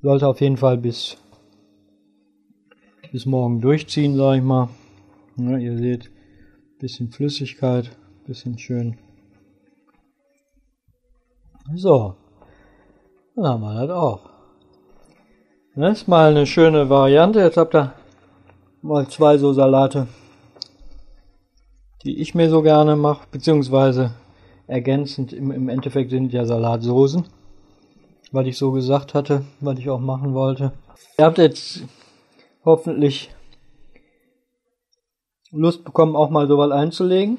Sollte 0.00 0.26
auf 0.26 0.40
jeden 0.40 0.56
Fall 0.56 0.78
bis, 0.78 1.18
bis 3.12 3.26
morgen 3.26 3.60
durchziehen, 3.60 4.16
sag 4.16 4.36
ich 4.36 4.42
mal. 4.42 4.70
Ja, 5.36 5.58
ihr 5.58 5.76
seht, 5.76 6.10
bisschen 6.78 7.10
Flüssigkeit, 7.10 7.90
bisschen 8.26 8.58
schön. 8.58 8.98
So. 11.74 12.16
Dann 13.36 13.46
haben 13.46 13.60
wir 13.60 13.86
das 13.86 13.90
auch. 13.90 14.29
Das 15.76 16.00
ist 16.00 16.08
mal 16.08 16.30
eine 16.30 16.46
schöne 16.46 16.90
Variante. 16.90 17.38
Jetzt 17.38 17.56
habt 17.56 17.76
ihr 17.76 17.92
mal 18.82 19.06
zwei 19.06 19.38
so 19.38 19.52
Salate, 19.52 20.08
die 22.02 22.20
ich 22.20 22.34
mir 22.34 22.50
so 22.50 22.60
gerne 22.60 22.96
mache, 22.96 23.28
beziehungsweise 23.30 24.10
ergänzend 24.66 25.32
im, 25.32 25.52
im 25.52 25.68
Endeffekt 25.68 26.10
sind 26.10 26.32
ja 26.32 26.44
Salatsoßen, 26.44 27.24
was 28.32 28.46
ich 28.46 28.58
so 28.58 28.72
gesagt 28.72 29.14
hatte, 29.14 29.44
was 29.60 29.78
ich 29.78 29.88
auch 29.88 30.00
machen 30.00 30.34
wollte. 30.34 30.72
Ihr 31.16 31.24
habt 31.24 31.38
jetzt 31.38 31.84
hoffentlich 32.64 33.30
Lust 35.52 35.84
bekommen, 35.84 36.16
auch 36.16 36.30
mal 36.30 36.48
sowas 36.48 36.72
einzulegen 36.72 37.38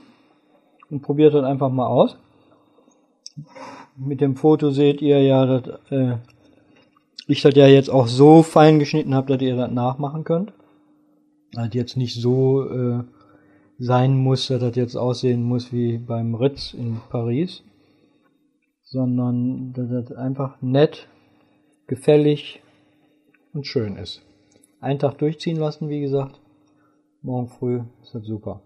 und 0.89 1.01
probiert 1.01 1.33
das 1.33 1.43
einfach 1.43 1.69
mal 1.69 1.87
aus. 1.87 2.15
Mit 3.97 4.21
dem 4.21 4.37
Foto 4.37 4.69
seht 4.69 5.01
ihr 5.01 5.21
ja, 5.21 5.45
dass 5.45 5.91
äh, 5.91 6.15
ich 7.27 7.41
das 7.41 7.55
ja 7.55 7.67
jetzt 7.67 7.89
auch 7.89 8.07
so 8.07 8.43
fein 8.43 8.79
geschnitten 8.79 9.15
habe, 9.15 9.33
dass 9.33 9.41
ihr 9.41 9.55
das 9.55 9.71
nachmachen 9.71 10.23
könnt 10.23 10.53
halt 11.55 11.75
jetzt 11.75 11.97
nicht 11.97 12.19
so 12.19 12.69
äh, 12.69 13.03
sein 13.77 14.15
muss, 14.15 14.47
dass 14.47 14.59
das 14.59 14.75
jetzt 14.75 14.95
aussehen 14.95 15.43
muss 15.43 15.73
wie 15.73 15.97
beim 15.97 16.35
Ritz 16.35 16.73
in 16.73 17.01
Paris, 17.09 17.63
sondern 18.83 19.73
dass 19.73 19.89
das 19.89 20.17
einfach 20.17 20.61
nett, 20.61 21.07
gefällig 21.87 22.61
und 23.53 23.65
schön 23.65 23.97
ist. 23.97 24.21
Einen 24.79 24.99
Tag 24.99 25.17
durchziehen 25.17 25.57
lassen, 25.57 25.89
wie 25.89 26.01
gesagt. 26.01 26.39
Morgen 27.21 27.49
früh 27.49 27.81
ist 28.01 28.15
das 28.15 28.23
super. 28.23 28.61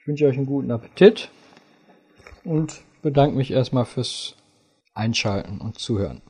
Ich 0.00 0.06
wünsche 0.06 0.26
euch 0.26 0.36
einen 0.36 0.46
guten 0.46 0.70
Appetit 0.70 1.30
und 2.44 2.82
bedanke 3.02 3.36
mich 3.36 3.50
erstmal 3.50 3.84
fürs 3.84 4.36
Einschalten 4.94 5.60
und 5.60 5.78
Zuhören. 5.78 6.20